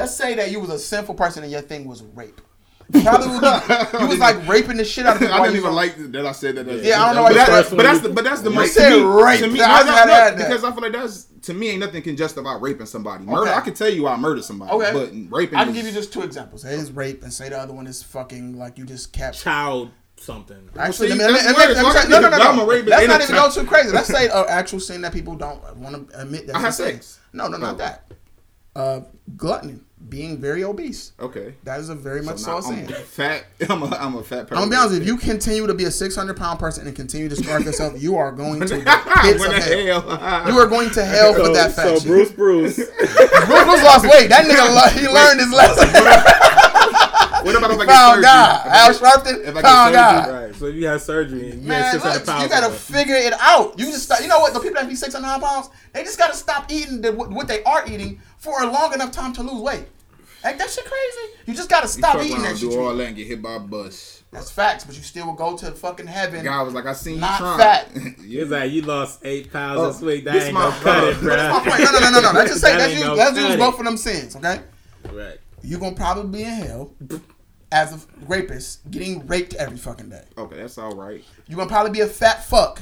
[0.00, 2.40] Let's say that you was a sinful person and your thing was rape.
[2.90, 5.34] You Probably would be, you was like raping the shit out of people.
[5.38, 6.66] I didn't even like that I said that.
[6.82, 8.56] Yeah, I don't know why But, you that, but that's the but that's the You
[8.56, 9.40] most said to me, rape.
[9.40, 10.36] To me, I I, just had no, to that.
[10.48, 13.24] because I feel like that's to me ain't nothing can justify raping somebody.
[13.24, 13.52] Murder, Okay.
[13.52, 14.72] I can tell you I murdered somebody.
[14.72, 14.92] Okay.
[14.94, 15.58] but raping.
[15.58, 16.62] I can is- give you just two examples.
[16.62, 19.38] Say it's rape, and say the other one is fucking like you just kept.
[19.38, 20.70] Child something.
[20.78, 22.56] Actually, see, let me, let me, let me, let me say- no, no, no, I'm
[22.56, 22.62] no.
[22.64, 23.90] a rapist Let's not even go too crazy.
[23.90, 26.46] Let's say an actual sin that people don't want to admit.
[26.46, 26.92] That's I a had sin.
[26.94, 27.20] sex.
[27.34, 28.10] No, no, not that.
[28.74, 29.00] Uh,
[29.36, 31.12] gluttony, being very obese.
[31.20, 31.54] Okay.
[31.64, 32.94] That is a very much So so, now a sin.
[32.94, 33.44] I'm fat.
[33.70, 34.62] I'm a, I'm a fat person.
[34.62, 35.00] I'm gonna be honest.
[35.02, 38.16] If you continue to be a 600 pound person and continue to starve yourself, you
[38.16, 39.62] are going to the When pits the of
[40.04, 40.18] hell.
[40.18, 40.52] hell?
[40.52, 41.98] You are going to hell for that fat.
[41.98, 42.76] so Bruce Bruce.
[42.76, 42.88] Bruce,
[43.46, 44.28] Bruce lost weight.
[44.28, 45.88] That nigga, lo- he learned his lesson.
[47.44, 48.22] What about if I get found surgery?
[48.24, 48.66] God.
[48.66, 50.24] If I Al get- Sharpton if I get found God.
[50.24, 50.54] surgery, right.
[50.56, 52.42] So if you have surgery and you Man, had 600 look, pounds.
[52.42, 53.78] you gotta figure it out.
[53.78, 54.52] You just stop, you know what?
[54.54, 57.62] The people that be 600 pounds, they just gotta stop eating the, what what they
[57.62, 59.86] are eating for a long enough time to lose weight.
[60.44, 61.34] Ain't that shit crazy?
[61.46, 62.70] You just gotta You stop fuck eating around, that shit.
[62.70, 64.22] do all you- that and get hit by a bus.
[64.30, 66.44] That's facts, but you still will go to fucking heaven.
[66.44, 67.58] God was like, I seen you Not trying.
[67.58, 67.88] fat.
[68.22, 68.42] yeah.
[68.42, 70.24] It's like you lost eight pounds Oh, this week.
[70.24, 71.34] That ain't my- gonna cut it, bro.
[71.36, 71.84] That's my point.
[71.84, 72.38] No, no, no, no, no.
[72.38, 74.60] Let's just say That let's ain't use, gonna let's use both of them sins, okay?
[75.12, 75.38] Right.
[75.62, 76.92] You gonna probably be in hell
[77.72, 80.24] as a rapist, getting raped every fucking day.
[80.36, 81.24] Okay, that's all right.
[81.48, 82.80] You gonna probably be a fat fuck,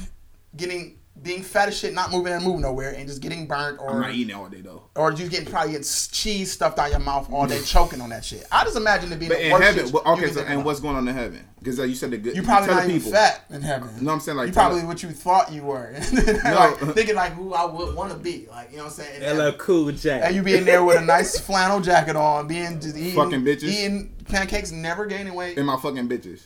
[0.55, 3.87] getting being fat as shit, not moving and moving nowhere, and just getting burnt I'm
[3.97, 4.83] or not eating all day though.
[4.95, 8.09] or you getting probably getting s- cheese stuffed out your mouth all day, choking on
[8.09, 8.45] that shit.
[8.51, 10.63] I just imagine it being But the in worst heaven, shit well, okay, so, and
[10.63, 11.47] what's going on in heaven?
[11.59, 12.35] Because uh, you said the good.
[12.35, 13.11] You probably tell not the even people.
[13.13, 13.89] fat in heaven.
[14.01, 15.91] No, I'm saying like you probably what you thought you were,
[16.43, 19.23] like thinking like who I would want to be, like you know what I'm saying.
[19.23, 20.21] And, LL Cool J.
[20.23, 23.63] and you being there with a nice flannel jacket on, being just eating, Fucking bitches.
[23.63, 25.57] eating pancakes, never gaining weight.
[25.57, 26.41] in my fucking bitches.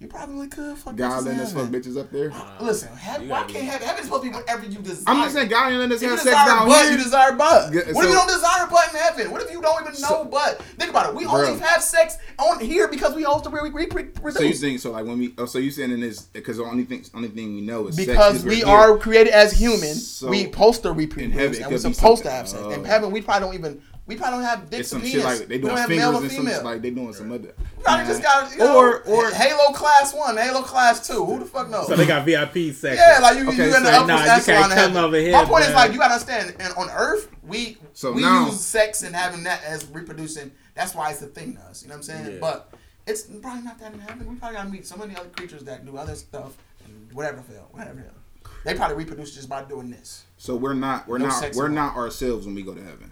[0.00, 1.82] You probably could fuck God bitches in letting us fuck heaven.
[1.82, 2.32] bitches up there.
[2.32, 3.86] Uh, listen, heaven, You why can't be- heaven?
[3.86, 5.04] Heaven's supposed to be whatever you desire.
[5.06, 6.92] I'm just saying, God ain't letting us If you have sex desire down butt, here.
[6.96, 7.74] you desire butt.
[7.74, 9.30] Yeah, what if you don't desire butt in heaven?
[9.30, 10.62] What if you don't even know So- butt?
[10.78, 11.14] Think about it.
[11.16, 11.34] We Bro.
[11.34, 14.36] only have sex on here because we host to re- re- re- reproduce.
[14.38, 14.92] So you think so?
[14.92, 17.54] Like when we, oh, so you saying in this because the only thing, only thing
[17.56, 18.68] we know is sex because is we here.
[18.68, 22.48] are created as humans, So, we post to in reproduce, and we're supposed to have
[22.48, 22.62] sex.
[22.64, 22.70] oh.
[22.70, 25.22] In uh, heaven, we probably don't even We probably don't have dicks some and shit
[25.22, 25.38] penis.
[25.40, 26.64] like they we doing don't have fingers male or and some female.
[26.64, 27.54] like they doing some other.
[27.82, 31.24] probably just got you know, or or Halo Class One, Halo Class Two.
[31.24, 31.86] Who the fuck knows?
[31.86, 32.96] So they got VIP section.
[32.98, 34.96] yeah, like you, Okay, you in the so upper nah, you echelon can't of come
[35.04, 36.54] over here, My point is like you gotta understand.
[36.58, 40.50] And on Earth, we So we now- use sex and having that as reproducing.
[40.74, 41.82] That's why it's a thing to us.
[41.82, 42.26] You know what I'm saying?
[42.34, 42.38] Yeah.
[42.40, 42.72] But
[43.06, 44.28] it's probably not that in heaven.
[44.28, 47.68] We probably gotta meet so many other creatures that do other stuff and whatever feel,
[47.72, 48.00] whatever.
[48.00, 48.52] Hell.
[48.64, 50.24] They probably reproduce just by doing this.
[50.36, 51.94] so we're not we're No not sex we're involved.
[51.96, 53.10] not ourselves when we go to heaven.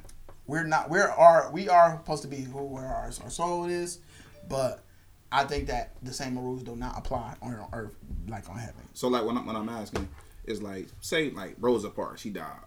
[0.48, 0.90] We're not.
[0.90, 4.00] We're are we are supposed to be who where our, our soul is,
[4.48, 4.82] but
[5.30, 7.94] I think that the same rules do not apply on Earth
[8.26, 8.82] like on heaven.
[8.94, 10.08] So like when I'm, when I'm asking
[10.46, 12.60] is like say like Rosa Parks she died.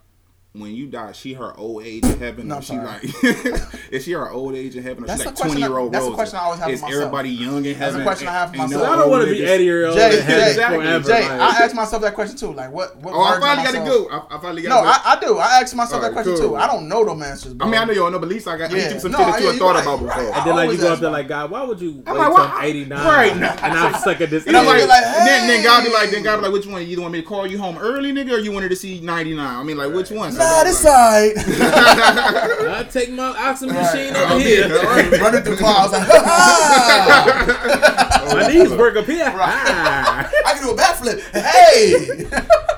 [0.54, 3.04] When you die, she her old age in heaven, No, or she like
[3.89, 5.93] is she her old age in heaven, or That's she a like twenty year old?
[5.93, 6.16] that's a Rosa?
[6.16, 7.02] question I always have Is myself.
[7.04, 8.04] everybody young in That's a heaven?
[8.04, 8.93] question I have for Ain't no myself.
[8.93, 9.47] I don't want to be niggas?
[9.47, 11.08] 80 year old Jay, in heaven Jay, forever.
[11.08, 12.52] Jay, like- I ask myself that question too.
[12.52, 12.97] Like, what?
[12.97, 14.28] what Oh, I finally got to myself- go.
[14.30, 14.70] I, I finally got.
[14.84, 15.38] No, I, I do.
[15.38, 16.49] I ask myself that question cool.
[16.49, 16.56] too.
[16.58, 17.54] I don't know them answers.
[17.54, 17.68] Bro.
[17.68, 18.89] I mean, I know you don't know, but at least I got I Yeah.
[18.91, 18.97] yeah.
[18.97, 20.08] some No, shit that you yeah, you thought right, about before.
[20.22, 20.36] right.
[20.36, 22.52] and then like you go up there like God, why would you I'm wait like,
[22.60, 23.32] till 89 right.
[23.32, 26.36] and I'm stuck at this And I'm like, then, then God be like, then God
[26.36, 26.82] be like, which one?
[26.82, 28.99] You either want me to call you home early, nigga, or you wanted to see
[28.99, 29.39] 99?
[29.47, 30.34] I mean, like, which one?
[30.42, 32.68] So Nah, I'm this like, side.
[32.70, 34.68] I take my oxygen machine I'll over be here.
[34.68, 35.22] there.
[35.22, 38.32] Running through clouds like, ah!
[38.34, 39.26] My knees work up here.
[39.26, 39.36] Right.
[39.38, 40.32] Ah.
[40.46, 41.20] I can do a backflip.
[41.32, 41.94] Hey,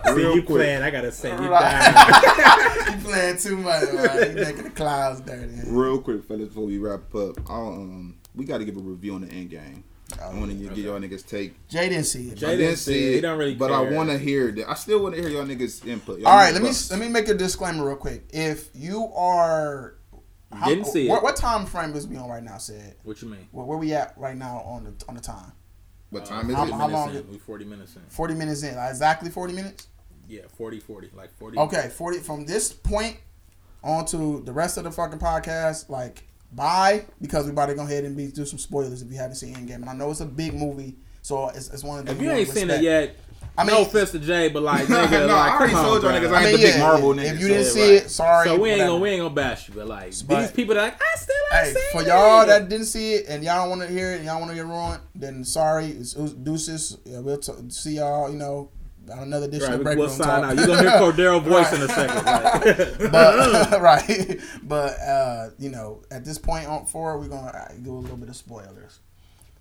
[0.05, 0.57] See Real you quick.
[0.57, 0.82] playing.
[0.84, 2.91] I gotta say, you Right.
[2.91, 3.84] you playing too much.
[3.93, 4.30] Right?
[4.30, 5.53] You making the clouds dirty.
[5.68, 9.22] Real quick, fellas, before we wrap up, um, we got to give a review on
[9.22, 9.84] the end game.
[10.22, 11.68] I want to get y'all niggas take.
[11.68, 12.36] Jay didn't see it.
[12.36, 13.11] Jay I didn't didn't see see it.
[13.11, 14.70] it, He don't really but I want to hear that.
[14.70, 16.20] I still want to hear y'all niggas input.
[16.20, 16.91] Y'all All right, niggas let me bucks.
[16.91, 18.26] let me make a disclaimer real quick.
[18.32, 19.95] If you are,
[20.51, 21.24] how- Didn't see what, it.
[21.24, 22.57] what time frame is we on right now?
[22.57, 23.47] Said What you mean?
[23.51, 25.51] where, where we at right now on the on the time?
[26.11, 26.72] What time is how- it?
[26.72, 27.32] how 40 long minutes in.
[27.34, 28.01] We 40 minutes in.
[28.09, 29.88] Forty minutes in, like exactly forty minutes.
[30.28, 31.09] Yeah, 40, 40.
[31.16, 31.57] Like 40.
[31.57, 33.18] Okay, forty from this point
[33.84, 35.89] on to the rest of the fucking podcast.
[35.89, 39.18] Like, bye because we're about to go ahead and be, do some spoilers if you
[39.18, 39.76] haven't seen Endgame.
[39.76, 42.12] And I know it's a big movie, so it's, it's one of the.
[42.14, 43.16] If you ain't seen it yet,
[43.58, 46.12] I mean, no offense to Jay, but like, No, nigga, no, I already told y'all
[46.12, 48.04] niggas I I ain't mean, the big yeah, Marvel if you didn't see right.
[48.06, 48.47] it, sorry.
[48.47, 48.91] So we ain't whatever.
[48.93, 51.36] gonna we ain't gonna bash you, but like But- these people that like I still
[51.54, 52.08] ain't Hey, seen for it.
[52.08, 54.49] y'all that didn't see it and y'all don't want to hear it and y'all want
[54.49, 55.86] to get ruined, then sorry.
[55.88, 56.97] It's, it's deuces.
[57.06, 58.32] Yeah, we'll t- see y'all.
[58.32, 58.72] You know,
[59.12, 60.51] on another edition Right, of break we'll room sign talk.
[60.51, 60.56] out.
[60.58, 62.26] You're gonna hear Cordero voice in a second.
[62.26, 63.12] Like.
[63.12, 67.93] but right, but uh, you know, at this point on forward, we're gonna uh, do
[67.95, 68.99] a little bit of spoilers.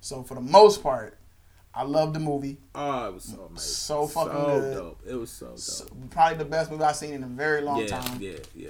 [0.00, 1.18] So for the most part,
[1.74, 2.58] I love the movie.
[2.74, 3.58] oh, it was so amazing.
[3.58, 4.74] So fucking so good.
[4.74, 5.00] dope.
[5.08, 5.58] It was so dope.
[5.58, 8.18] So, probably the best movie I've seen in a very long yeah, time.
[8.20, 8.68] yeah, yeah,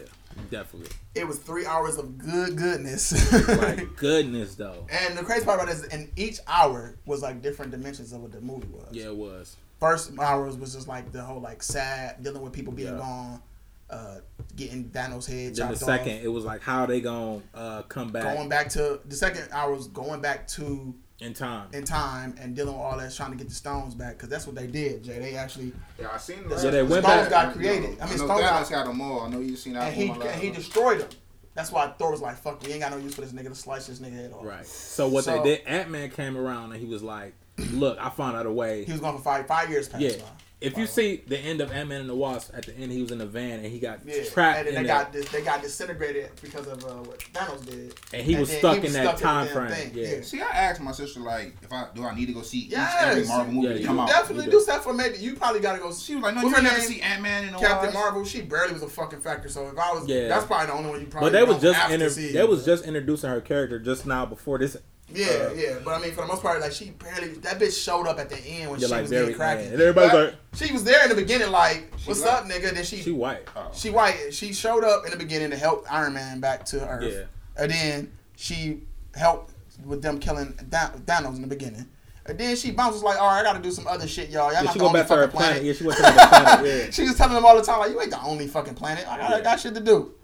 [0.50, 0.90] definitely.
[1.14, 3.12] It was three hours of good goodness.
[3.48, 4.86] Like goodness though.
[4.90, 8.20] and the crazy part about it is, in each hour was like different dimensions of
[8.20, 8.88] what the movie was.
[8.92, 9.56] Yeah, it was.
[9.82, 12.98] First hours was just like the whole like sad dealing with people being Yeah.
[12.98, 13.42] gone,
[13.90, 14.18] uh,
[14.54, 15.90] getting Thanos' head Then chopped the off.
[15.98, 19.48] second, it was like how they gonna uh, come back going back to the second
[19.50, 21.66] hour was going back to in time.
[21.72, 24.46] in time and dealing with all that trying to get the stones back because that's
[24.46, 27.28] what they did jay they actually Yeah, I seen the, Yeah, they the went stones
[27.28, 29.20] back- got created i I mean know stones Thanos got, had them all.
[29.22, 29.88] I know you seen that.
[29.88, 31.08] and he and he destroyed them
[31.54, 33.54] that's why thor was like fuck we ain't got no use for this nigga to
[33.54, 34.66] slice this nigga head off Right.
[34.66, 37.34] So what So- they did, Ant Man came around and he was like,
[37.72, 40.12] "Look, I found out a way." he was going for five five years past Yeah.
[40.16, 40.24] by.
[40.62, 43.02] If you see the end of Ant Man and the Wasp, at the end he
[43.02, 45.12] was in a van and he got yeah, trapped and then in they there, got
[45.12, 48.80] dis- they got disintegrated because of uh, what Thanos did, and he was stuck he
[48.80, 49.90] was in that stuck time the damn frame.
[49.90, 49.98] thing.
[50.18, 50.20] Yeah.
[50.22, 52.94] See, I asked my sister like, if I do I need to go see Yes.
[52.94, 54.08] each every Marvel movie Yeah, that you come out?
[54.08, 54.62] Definitely you do do.
[54.64, 55.92] stuff for maybe you probably gotta go.
[55.92, 56.86] She was like, no, What's you her never name?
[56.88, 57.94] see Ant Man and the Captain Wasp?
[57.94, 59.48] Marvel, she barely was a fucking factor.
[59.48, 60.28] So if I was, Yeah.
[60.28, 61.30] that's probably the only one you probably.
[61.30, 64.58] But they was just have inter- they was just introducing her character just now before
[64.58, 64.76] this.
[65.08, 67.82] Yeah, uh, yeah, but I mean, for the most part, like she barely that bitch
[67.84, 69.66] showed up at the end when she like was getting cracking.
[69.66, 70.34] And everybody's But like-
[70.66, 73.46] she was there in the beginning, like, "What's up, nigga?" Then she She she, white.
[73.54, 73.70] Oh.
[73.90, 74.32] white.
[74.32, 77.62] She showed up in the beginning to help Iron Man back to Earth, Yeah.
[77.62, 78.82] and then she
[79.14, 79.52] helped
[79.84, 81.86] with them killing Than- Thanos in the beginning.
[82.24, 84.44] And then she bounces like, "All right, I got to do some other shit, y'all.
[84.44, 85.56] Y'all Yeah, not she the go only back to her fucking planet.
[85.56, 86.66] planet." Yeah, she went to the planet.
[86.86, 86.90] Yeah.
[86.90, 89.06] she was telling them all the time, like, you ain't the only fucking planet.
[89.06, 89.42] I got, I Yeah.
[89.44, 90.14] got shit to do.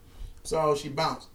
[0.44, 1.26] So she bounced.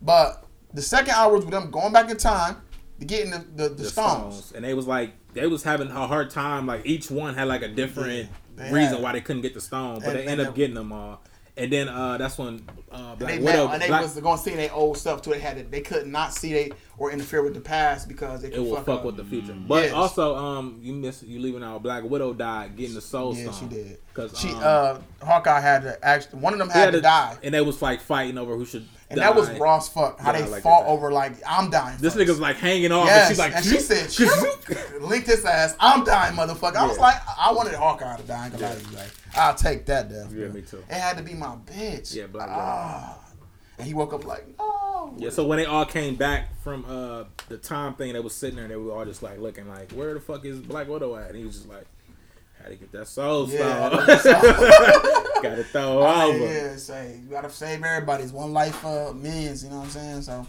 [0.00, 0.44] But
[0.74, 2.56] the second hour was with them going back in time
[3.00, 4.34] to getting the, the, the, the stones.
[4.36, 4.52] stones.
[4.54, 6.66] and they was like they was having a hard time.
[6.66, 9.60] Like each one had like a different They reason had- why they couldn't get the
[9.60, 11.22] stone, but And- they and ended up getting them all.
[11.54, 14.18] And then uh, that's when uh, And Black they, Widow, met, and they Black, was
[14.18, 15.32] going to see their old stuff too.
[15.32, 18.48] They had to, they could not see they or interfere with the past because they
[18.48, 19.54] could it will fuck, fuck with the future.
[19.68, 19.92] But Yes.
[19.92, 23.68] also, um, you miss you leaving out Black Widow died getting the Soul Yeah, Stone.
[23.68, 23.98] she did.
[24.14, 27.36] Cause She um, uh, Hawkeye had to actually one of them he had, to, die,
[27.42, 28.88] and they was like fighting over who should.
[29.12, 29.26] And die.
[29.26, 30.18] that was raw as fuck.
[30.20, 31.98] How Yeah, they like fought over like I'm dying.
[32.00, 32.28] This first.
[32.28, 33.78] nigga's like hanging off, Yes, and she's like, and she
[34.98, 35.74] said, linked his ass.
[35.80, 36.76] I'm dying, motherfucker.
[36.76, 38.42] I was like, I wanted Hawkeye to die.
[38.42, 40.32] I ain't gonna lie to you, like, I'll take that death.
[40.32, 40.52] Yeah, bro.
[40.54, 40.78] me too.
[40.88, 42.14] It had to be my bitch.
[42.14, 42.60] Yeah, Black Widow.
[42.60, 43.18] Ah.
[43.78, 45.14] and he woke up like, no.
[45.18, 48.56] Yeah, so when they all came back from uh the time thing, they was sitting
[48.56, 51.16] there, and they were all just like looking like, where the fuck is Black Widow
[51.16, 51.28] at?
[51.28, 51.86] And he was just like,
[52.70, 54.06] to get that soul Yeah, stone.
[55.42, 56.38] Got to throw I over.
[56.38, 58.22] mean, yeah, say you gotta save everybody.
[58.24, 59.64] It's one life for millions.
[59.64, 60.22] You know what I'm saying?
[60.22, 60.46] So,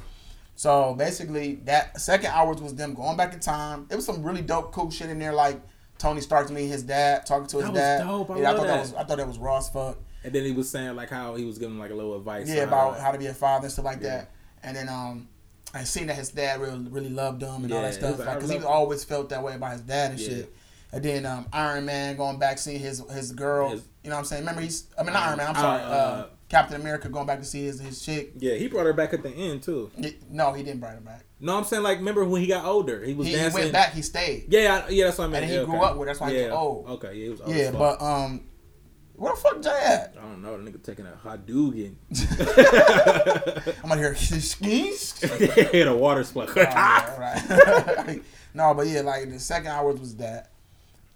[0.56, 3.88] so basically, that second hours was them going back in time.
[3.90, 5.60] It was some really dope, cool shit in there, like
[5.98, 8.04] Tony Stark to meet his dad, talking to his That was dad.
[8.04, 8.30] dope.
[8.32, 8.74] I yeah, love thought that.
[8.74, 8.80] that.
[8.82, 9.98] was I thought that was raw as fuck.
[10.24, 12.48] And then he was saying like how he was giving like a little advice.
[12.48, 14.18] Yeah, about how to be a father and stuff like Yeah.
[14.18, 14.32] that.
[14.64, 15.28] And then um,
[15.74, 18.28] I seen that his dad really really loved him and all that stuff, was like,
[18.28, 20.28] like because he always felt that way about his dad and Yeah.
[20.28, 20.54] shit.
[20.94, 23.72] And then um, Iron Man going back seeing his his girl.
[23.72, 24.42] His- you know what I'm saying?
[24.44, 25.48] Remember he's I mean not Iron Man.
[25.50, 25.82] I'm Uh, sorry.
[25.82, 28.34] uh, Uh, Captain America going back to see his his chick.
[28.38, 29.90] Yeah, he brought her back at the end too.
[30.00, 31.26] He- No, he didn't bring her back.
[31.40, 33.62] No, I'm saying like remember when he got older, he was He, he dancing.
[33.62, 33.94] went back.
[33.94, 34.46] He stayed.
[34.50, 35.44] Yeah, yeah, that's what I meant.
[35.46, 35.86] And he yeah, grew okay.
[35.86, 36.46] up with that's why he yeah.
[36.48, 36.88] was old.
[36.90, 37.56] Okay, yeah, he was old.
[37.56, 38.42] Yeah, but um,
[39.16, 40.16] where the fuck Jay at?
[40.18, 40.62] I don't know.
[40.62, 41.96] The nigga taking a Hadouken.
[43.84, 45.20] I'm gonna hear skis.
[45.22, 46.50] Hit a water splash.
[46.56, 48.22] Oh, right.
[48.54, 50.52] no, but yeah, like the second hour was that.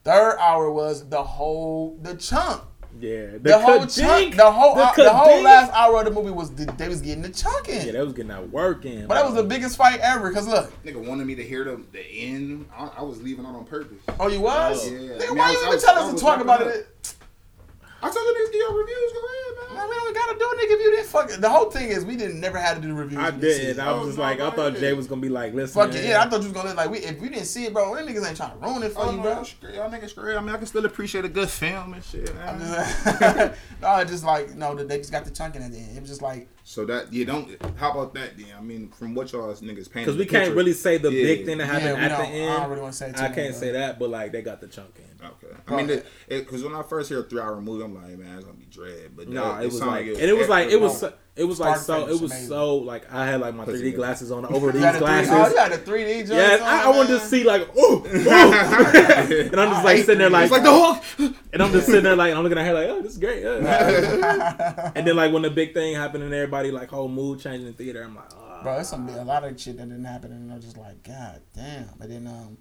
[0.08, 2.62] Third hour was the whole the chunk.
[2.98, 4.36] yeah, the, The, whole kadink, chunk.
[4.38, 7.02] The whole the uh, the whole last hour of the movie was the, they was
[7.02, 7.86] getting the chunk in.
[7.86, 9.06] Yeah, they was getting that work in.
[9.08, 10.32] but that was the biggest fight ever.
[10.32, 12.70] Cause look, Nigga wanted me to hear the, the end.
[12.74, 14.00] I, I was leaving out on purpose.
[14.18, 14.88] oh, you was.
[14.88, 14.98] Oh, yeah.
[14.98, 16.40] Nigga, I mean, why I you was- I even was- tell I us to talk
[16.40, 16.68] about up.
[16.70, 17.14] it?
[18.02, 19.12] I told you niggas give your reviews.
[19.14, 19.90] Go ahead, Man, man.
[19.90, 20.74] we don't gotta do it, nigga.
[20.76, 21.42] If you didn't fuck it.
[21.42, 23.20] The whole thing is we didn't never had to do the reviews.
[23.22, 23.62] I did.
[23.62, 23.80] shit.
[23.80, 24.76] I was just oh, no, like, I thought.
[24.78, 25.82] Jay was gonna be like, listen.
[25.82, 26.22] Fuck it, yeah.
[26.22, 27.96] I thought you was gonna like we if we didn't see it, bro.
[27.96, 29.32] Them niggas ain't trying to ruin it for Oh, you, no, bro.
[29.34, 30.38] y'all straight- y'all niggas straight.
[30.38, 32.34] I mean, I can still appreciate a good film and shit.
[32.36, 32.60] Man.
[33.82, 35.98] no, it just like no, they just got the chunking at the end.
[35.98, 37.50] It was just like So that you don't.
[37.78, 38.38] How about that?
[38.38, 41.10] Then I mean, from what y'all niggas painted, Because we can't picture- really say the
[41.10, 41.24] Yeah.
[41.24, 42.58] big thing that happened Yeah, at the don't- I end.
[42.62, 44.68] don't really wanna say too I can't but- say that, but like they got the
[44.68, 45.26] chunk in.
[45.26, 45.56] Okay.
[45.66, 48.58] I mean, because when I first hear a three-hour movie, I'm like, man, it's gonna
[48.58, 49.12] be dread.
[49.16, 51.14] But No, that- it was sound like, it and it was like, it was, no.
[51.38, 52.48] So, it was like so, it was amazing.
[52.48, 55.32] so like I had like my 3D glasses on over you these had 3D, glasses.
[55.32, 56.30] oh, you had a 3D joint.
[56.30, 58.08] Yeah, on, I, I wanted to see like, ooh, ooh.
[58.08, 61.04] and I'm just like sitting there like, It's like the Hulk.
[61.54, 63.44] and I'm just sitting there like, I'm looking at her like, oh, this is great.
[63.44, 64.92] yeah.
[64.96, 67.74] and then like when the big thing happened and everybody like whole mood changing in
[67.74, 70.32] the theater, I'm like, oh, Bro, there's some a lot of shit that didn't happen,
[70.32, 71.90] and I'm just like, God damn.
[72.00, 72.58] But then um,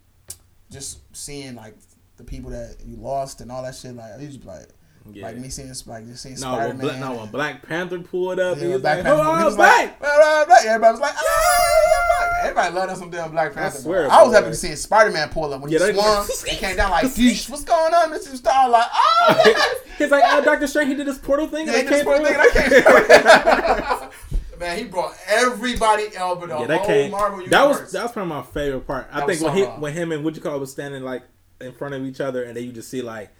[0.70, 1.74] just seeing like
[2.16, 4.68] the people that you lost and all that shit, like I used to be like,
[5.13, 5.25] yeah.
[5.27, 6.79] like me seeing like just seeing no, Spider Man.
[6.79, 9.23] Black, no, when Black Panther pulled up, he Yeah, was Black like, Panther.
[9.25, 10.01] oh, he was Black.
[10.01, 13.83] like, everybody was like, ah, Everybody loved us some damn Black Panther.
[13.83, 13.83] bro.
[13.83, 14.35] swear, I was boy.
[14.35, 16.27] happy to see Spider Man pull up when Yeah, he swung.
[16.49, 18.37] he came down like, "Yeesh, what's going on, Mr.
[18.37, 18.71] Stark?
[18.71, 21.67] Like, oh, He's like, oh, Doctor Strange, he did this portal thing.
[21.67, 24.11] yeah, and he I put thing and I came
[24.61, 27.11] Man, he brought everybody over the Yeah, that whole came.
[27.11, 27.51] Marvel universe.
[27.51, 29.07] That was that was probably my favorite part.
[29.13, 31.03] I That think when so he when him and what you call it was standing
[31.03, 31.25] like
[31.61, 33.31] in front of each other, and then you just see like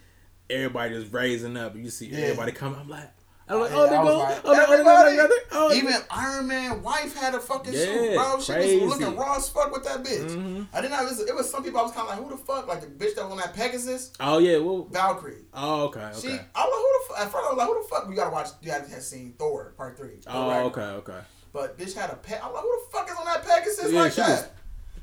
[0.49, 1.75] everybody just raising up.
[1.75, 2.19] and You see Yeah.
[2.19, 2.79] everybody coming.
[2.79, 3.09] I'm like,
[3.49, 5.33] I'm like, oh, they go, like, oh, oh, go everybody.
[5.53, 8.41] Oh, Even Iron Man wife had a fucking suit, Yeah, bro.
[8.41, 8.79] She crazy.
[8.85, 10.29] was looking raw as fuck with that bitch.
[10.29, 10.67] Mhm.
[10.73, 12.35] I didn't know it was, it was some people I was kind of like, who
[12.35, 12.67] the fuck?
[12.67, 15.45] Like the bitch that was on that Pegasus, oh yeah, well, Valkyrie.
[15.53, 16.41] oh okay, She, okay.
[16.55, 17.19] I was like, who the fuck?
[17.25, 18.09] At first I was like, who the fuck?
[18.09, 18.47] We gotta watch.
[18.61, 20.17] You gotta have seen Thor Part Three.
[20.21, 20.77] Thor Oh Ragnarok.
[20.77, 21.19] okay, okay.
[21.53, 22.41] But bitch had a pet.
[22.43, 24.29] I'm like, who the fuck is on that Pegasus Yeah, like she that?
[24.29, 24.47] was-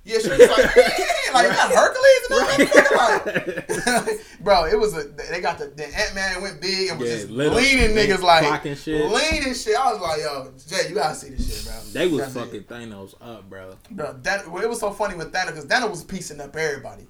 [0.05, 0.77] Yeah, she was like,
[1.35, 4.07] like you got Hercules and all that.
[4.07, 5.05] Like, bro, it was a.
[5.31, 8.63] They got the, the Ant Man went big and was Yeah, just leaning niggas like
[8.77, 9.11] shit.
[9.11, 9.77] leaning shit.
[9.77, 11.81] I was like, yo, Jay, you gotta see this shit, bro.
[11.93, 12.69] They was gotta fucking it.
[12.69, 13.77] Thanos up, bro.
[13.91, 17.07] Bro, that well, it was so funny with Thanos because Thanos was piecing up everybody.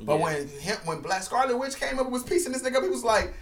[0.00, 0.22] But Yeah.
[0.24, 2.88] when him, when Black Scarlet Witch came up and was piecing this nigga up, he
[2.88, 3.32] was like,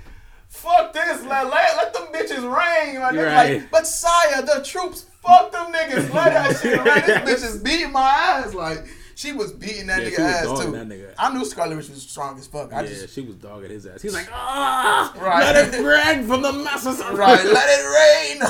[0.49, 3.01] "Fuck this, let let, let them bitches rain.
[3.01, 7.25] Like, You're like, but Saya, the troops, fuck them niggas, let that shit reign.
[7.25, 8.53] This bitch is beating my ass.
[8.53, 8.85] Like
[9.23, 10.73] she was beating that Yeah, nigga ass too.
[10.73, 11.15] nigga.
[11.19, 12.73] I knew Scarlet Witch was strong as fuck.
[12.73, 14.03] I yeah, just she was dogging his ass.
[14.03, 15.45] He's like, ah, Right.
[15.55, 16.99] let it rain from the masses.
[16.99, 18.41] right, let it rain.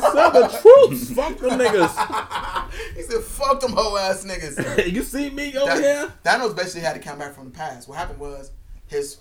[0.00, 2.94] Son, the troops, fuck them niggas.
[2.96, 6.12] he said, "Fuck them hoe ass niggas." you see me over That- here?
[6.24, 7.88] Thanos basically had to come back from the past.
[7.88, 8.50] What happened was
[8.86, 9.18] his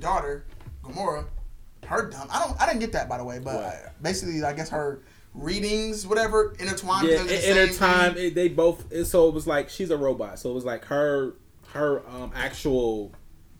[0.00, 0.44] daughter,
[0.84, 1.24] Gamora,
[1.86, 2.28] her dumb.
[2.30, 2.60] I don't.
[2.60, 4.02] I didn't get that by the way, but What?
[4.02, 5.02] basically, I guess her
[5.38, 7.08] readings, whatever, intertwined.
[7.08, 8.90] Yeah, in her same time, it, they both.
[8.92, 10.38] It, so it was like she's a robot.
[10.38, 11.34] So it was like her,
[11.72, 13.12] her um actual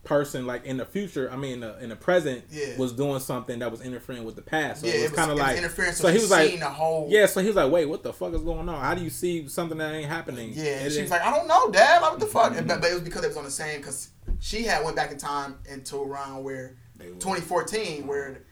[0.04, 1.30] person, like in the future.
[1.30, 2.78] I mean, in the, in the present, Yeah.
[2.78, 4.80] was doing something that was interfering with the past.
[4.80, 5.98] So yeah, it was, kind of like interference.
[5.98, 7.08] So So he was like, whole.
[7.10, 7.26] yeah.
[7.26, 8.80] So he was like, wait, what the fuck is going on?
[8.80, 10.52] How do you see something that ain't happening?
[10.54, 12.00] Yeah, And she was like, I don't know, Dad.
[12.00, 12.52] Like, what the fuck?
[12.54, 12.66] Mm-hmm.
[12.68, 13.80] But it was because it was on the same.
[13.80, 14.08] Because
[14.40, 18.44] she had went back in time into around where 2014, where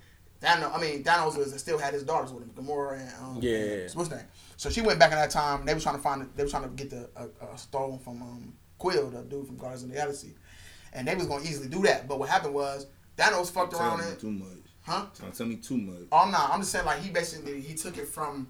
[0.47, 0.75] Thanos.
[0.75, 3.55] I mean, Thanos was still had his daughters with him, Gamora and um, Yeah.
[3.57, 4.27] and what's her name?
[4.57, 5.67] So she went back in that time.
[5.67, 6.29] They were trying to find.
[6.37, 9.57] They was trying to get the a, a stone from um, Quill, the dude from
[9.57, 10.35] Guardians of the Galaxy,
[10.93, 12.07] and they was gonna easily do that.
[12.09, 12.87] But what happened was
[13.19, 14.49] Thanos fucked Tell around me it, too much.
[14.83, 15.07] huh?
[15.21, 16.07] Don't tell me too much.
[16.13, 16.51] Oh, I'm not.
[16.51, 18.49] I'm just saying like he basically he took it from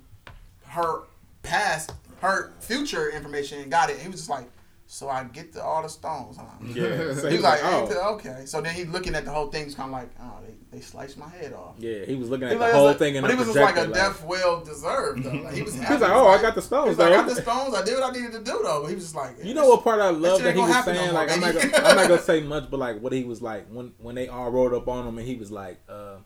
[0.66, 1.02] her
[1.42, 3.98] past, her future information and got it.
[3.98, 4.46] He was just like,
[4.88, 6.44] so I get the, all the stones, huh?
[6.62, 7.12] Yeah.
[7.14, 8.14] So He was like, oh.
[8.14, 8.42] Okay.
[8.46, 10.80] So then he's looking at the whole thing, he's kind of like, oh, they, they
[10.82, 11.74] sliced my head off.
[11.78, 13.76] Yeah, he was looking at was the like- whole thing but the he was like
[13.76, 15.30] a projector, death well deserved though.
[15.32, 15.74] Like he was.
[15.76, 15.94] He happy.
[15.94, 17.74] was like, "Oh, I got the stones, He's like, I got the stones.
[17.74, 18.82] I did what I needed to do though.
[18.82, 20.60] But he was just like, You know what part I love shit that ain't he
[20.62, 22.78] gonna was happen no more, like I'm not, gonna, I'm not gonna say much, but
[22.78, 25.34] like what he was like when when they all rolled up on him and he
[25.36, 26.16] was like, uh,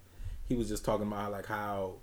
[0.45, 1.95] he was just talking about like how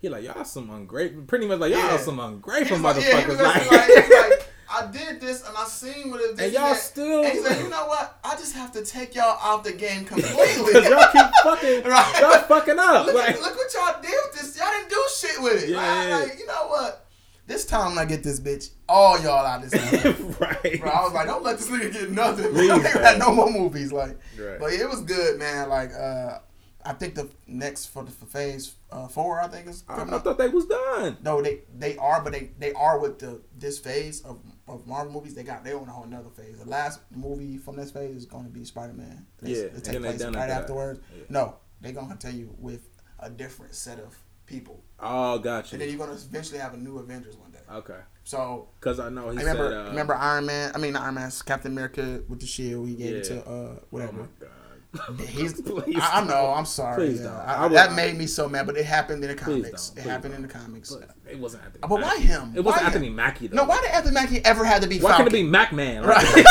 [0.00, 1.96] he like y'all some ungrateful, pretty much like y'all Yeah.
[1.98, 3.40] some ungrateful was like, yeah, motherfuckers.
[3.42, 4.33] like, like, like,
[4.76, 6.46] I did this and I seen what it did.
[6.46, 8.18] And y'all still- And he's like, you know what?
[8.24, 10.72] I just have to take y'all out the game completely.
[10.72, 12.18] Cause y'all keep fucking, Right.
[12.20, 13.06] y'all fucking up.
[13.06, 14.56] look, like, look what y'all did with this.
[14.58, 15.70] Y'all didn't do shit with it.
[15.70, 16.10] Yeah.
[16.16, 16.22] Right?
[16.28, 17.06] Like, you know what?
[17.46, 19.72] This time I get this bitch, all y'all out this
[20.02, 20.34] time.
[20.40, 20.80] right.
[20.80, 22.50] Bro, I was like, don't let this nigga get nothing.
[22.52, 23.02] Please, Please, bro.
[23.02, 23.92] had no more movies.
[23.92, 24.58] Like, Right.
[24.58, 25.68] but it was good, man.
[25.68, 26.38] Like, uh,
[26.86, 30.18] I think the next for the for phase uh, four, I think is I, I
[30.20, 31.18] thought they was done.
[31.22, 34.38] No, they they are, but they they are with the this phase of,
[34.68, 35.34] of Marvel movies.
[35.34, 36.58] They got they on a whole another phase.
[36.58, 39.26] The last movie from this phase is going to be Spider Man.
[39.42, 40.50] Yeah, it and take then they place right that.
[40.62, 41.00] afterwards.
[41.16, 41.24] Yeah.
[41.28, 42.88] No, they're gonna continue with
[43.20, 45.74] a different set of people, Oh, gotcha.
[45.74, 45.96] and then you.
[45.96, 47.58] you're gonna eventually have a new Avengers one day.
[47.72, 47.98] Okay.
[48.24, 49.86] So Cause I know he I remember said.
[49.86, 50.72] Uh, remember Iron Man.
[50.74, 51.30] I mean not Iron Man.
[51.46, 52.88] Captain America with the shield.
[52.88, 54.28] He gave it to uh Oh whatever.
[54.40, 54.48] god.
[55.28, 56.52] He's, Please I, I know.
[56.56, 56.96] I'm sorry.
[57.06, 57.26] Please yeah.
[57.26, 57.34] don't.
[57.40, 59.88] I- I would- that made me so mad, but it happened in the Please comics.
[59.90, 60.04] don't.
[60.06, 60.94] It happened in the comics.
[60.94, 61.80] But it wasn't Anthony.
[61.80, 62.22] But why Mackie.
[62.22, 62.52] him?
[62.56, 63.16] It wasn't Why Anthony him?
[63.16, 63.56] Mackie though.
[63.56, 65.26] No, why did Anthony Mackie ever have to be Why Falcon?
[65.26, 66.04] couldn't it be Mac Man?
[66.04, 66.44] right?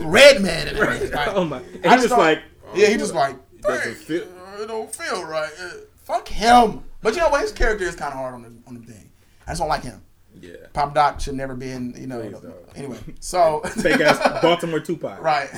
[0.00, 0.76] Red Man.
[0.76, 1.58] Like, oh my!
[1.82, 2.42] And I just thought- like
[2.74, 4.22] yeah, he just like doesn't feel-
[4.58, 5.50] uh, It don't feel right.
[5.60, 5.70] Uh,
[6.02, 6.82] fuck him.
[7.02, 7.40] But you know what?
[7.42, 9.10] His character is kind of hard on the on the thing.
[9.46, 10.02] I just don't like him.
[10.40, 10.52] yeah.
[10.72, 11.94] Pop Doc should never be in.
[11.96, 12.20] You know.
[12.20, 12.36] Please.
[12.76, 15.20] Anyway, so Fake ass Baltimore Tupac.
[15.22, 15.48] Right.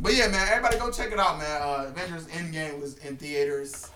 [0.00, 1.62] But yeah, man, everybody go check it out, man.
[1.62, 3.90] Uh, Avengers Endgame was in theaters.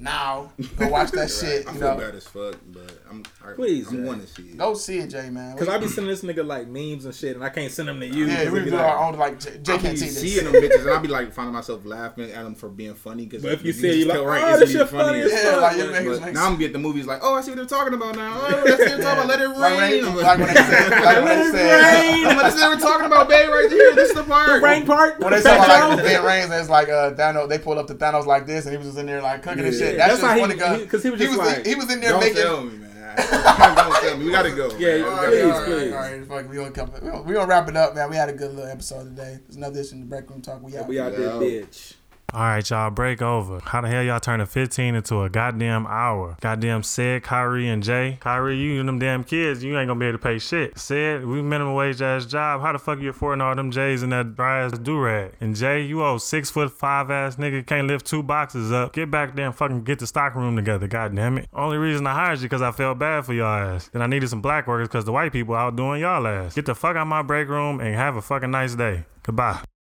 [0.00, 1.66] Now, go watch that shit.
[1.66, 4.42] I You feel know, bad as fuck, but I'm I, Please, I'm going to see
[4.50, 4.56] it.
[4.56, 5.56] go see it, Jay, man.
[5.58, 7.98] Cause I be sending this nigga like memes and shit, and I can't send them
[7.98, 8.26] to you.
[8.26, 9.16] yeah, 'cause we be do like- our own.
[9.18, 10.52] Like Jay, Jay I can't be see seeing this.
[10.52, 13.26] them bitches, and I be like finding myself laughing at them for being funny.
[13.26, 15.92] Because if you see you like, oh, this shit funny as Yeah, like, you but-
[15.92, 17.94] make- But makes- now I'm getting the movies like, oh, I see what they're talking
[17.94, 18.38] about now.
[18.40, 19.26] Oh, that's what they're talking about.
[19.26, 19.58] Let it rain.
[19.58, 22.26] Like when they, I'm like when they said, like when Let they it rain.
[22.28, 23.94] I'm like, this is what we're talking about, babe, right here.
[23.96, 24.46] This is the part.
[24.48, 25.18] The rain part.
[25.18, 27.48] when they said like the vent rains, it's like uh, Thanos.
[27.48, 29.64] They pulled up to Thanos like this, and he was just in there like cooking
[29.64, 30.06] and Yeah.
[30.08, 31.92] That's, That's how just he- funny, cause he- 'cause he was just like, he was
[31.92, 32.36] in there Don't making.
[32.36, 32.88] tell me, man.
[33.18, 34.24] Don't tell me.
[34.26, 34.70] We gotta go.
[34.78, 35.04] Yeah, man.
[35.04, 35.50] All We gotta please, go.
[35.52, 35.92] all right, please.
[35.92, 36.92] all right, fuck, we gonna come.
[36.92, 38.10] We gonna, we gonna wrap it up, man.
[38.10, 39.38] We had a good little episode today.
[39.46, 40.62] There's another edition in the Break Room Talk.
[40.62, 40.86] We out.
[40.88, 41.94] We out there, bitch.
[42.34, 43.58] All right, y'all, break over.
[43.64, 46.36] How the hell y'all turning 15 into a goddamn hour?
[46.42, 48.18] Goddamn said Kyrie and Jay.
[48.20, 50.78] Kyrie, you and them damn kids, you ain't gonna be able to pay shit.
[50.78, 52.60] Said, we minimum wage ass job.
[52.60, 55.36] How the fuck you affording all them J's and that dry ass do rag?
[55.40, 58.92] And Jay, you old six foot five ass nigga, can't lift two boxes up.
[58.92, 61.48] Get back there and fucking get the stock room together, goddamn it.
[61.54, 63.88] Only reason I hired you because I felt bad for y'all ass.
[63.88, 66.54] Then I needed some black workers because the white people out doing y'all ass.
[66.54, 69.06] Get the fuck out my break room and have a fucking nice day.
[69.22, 69.62] Goodbye.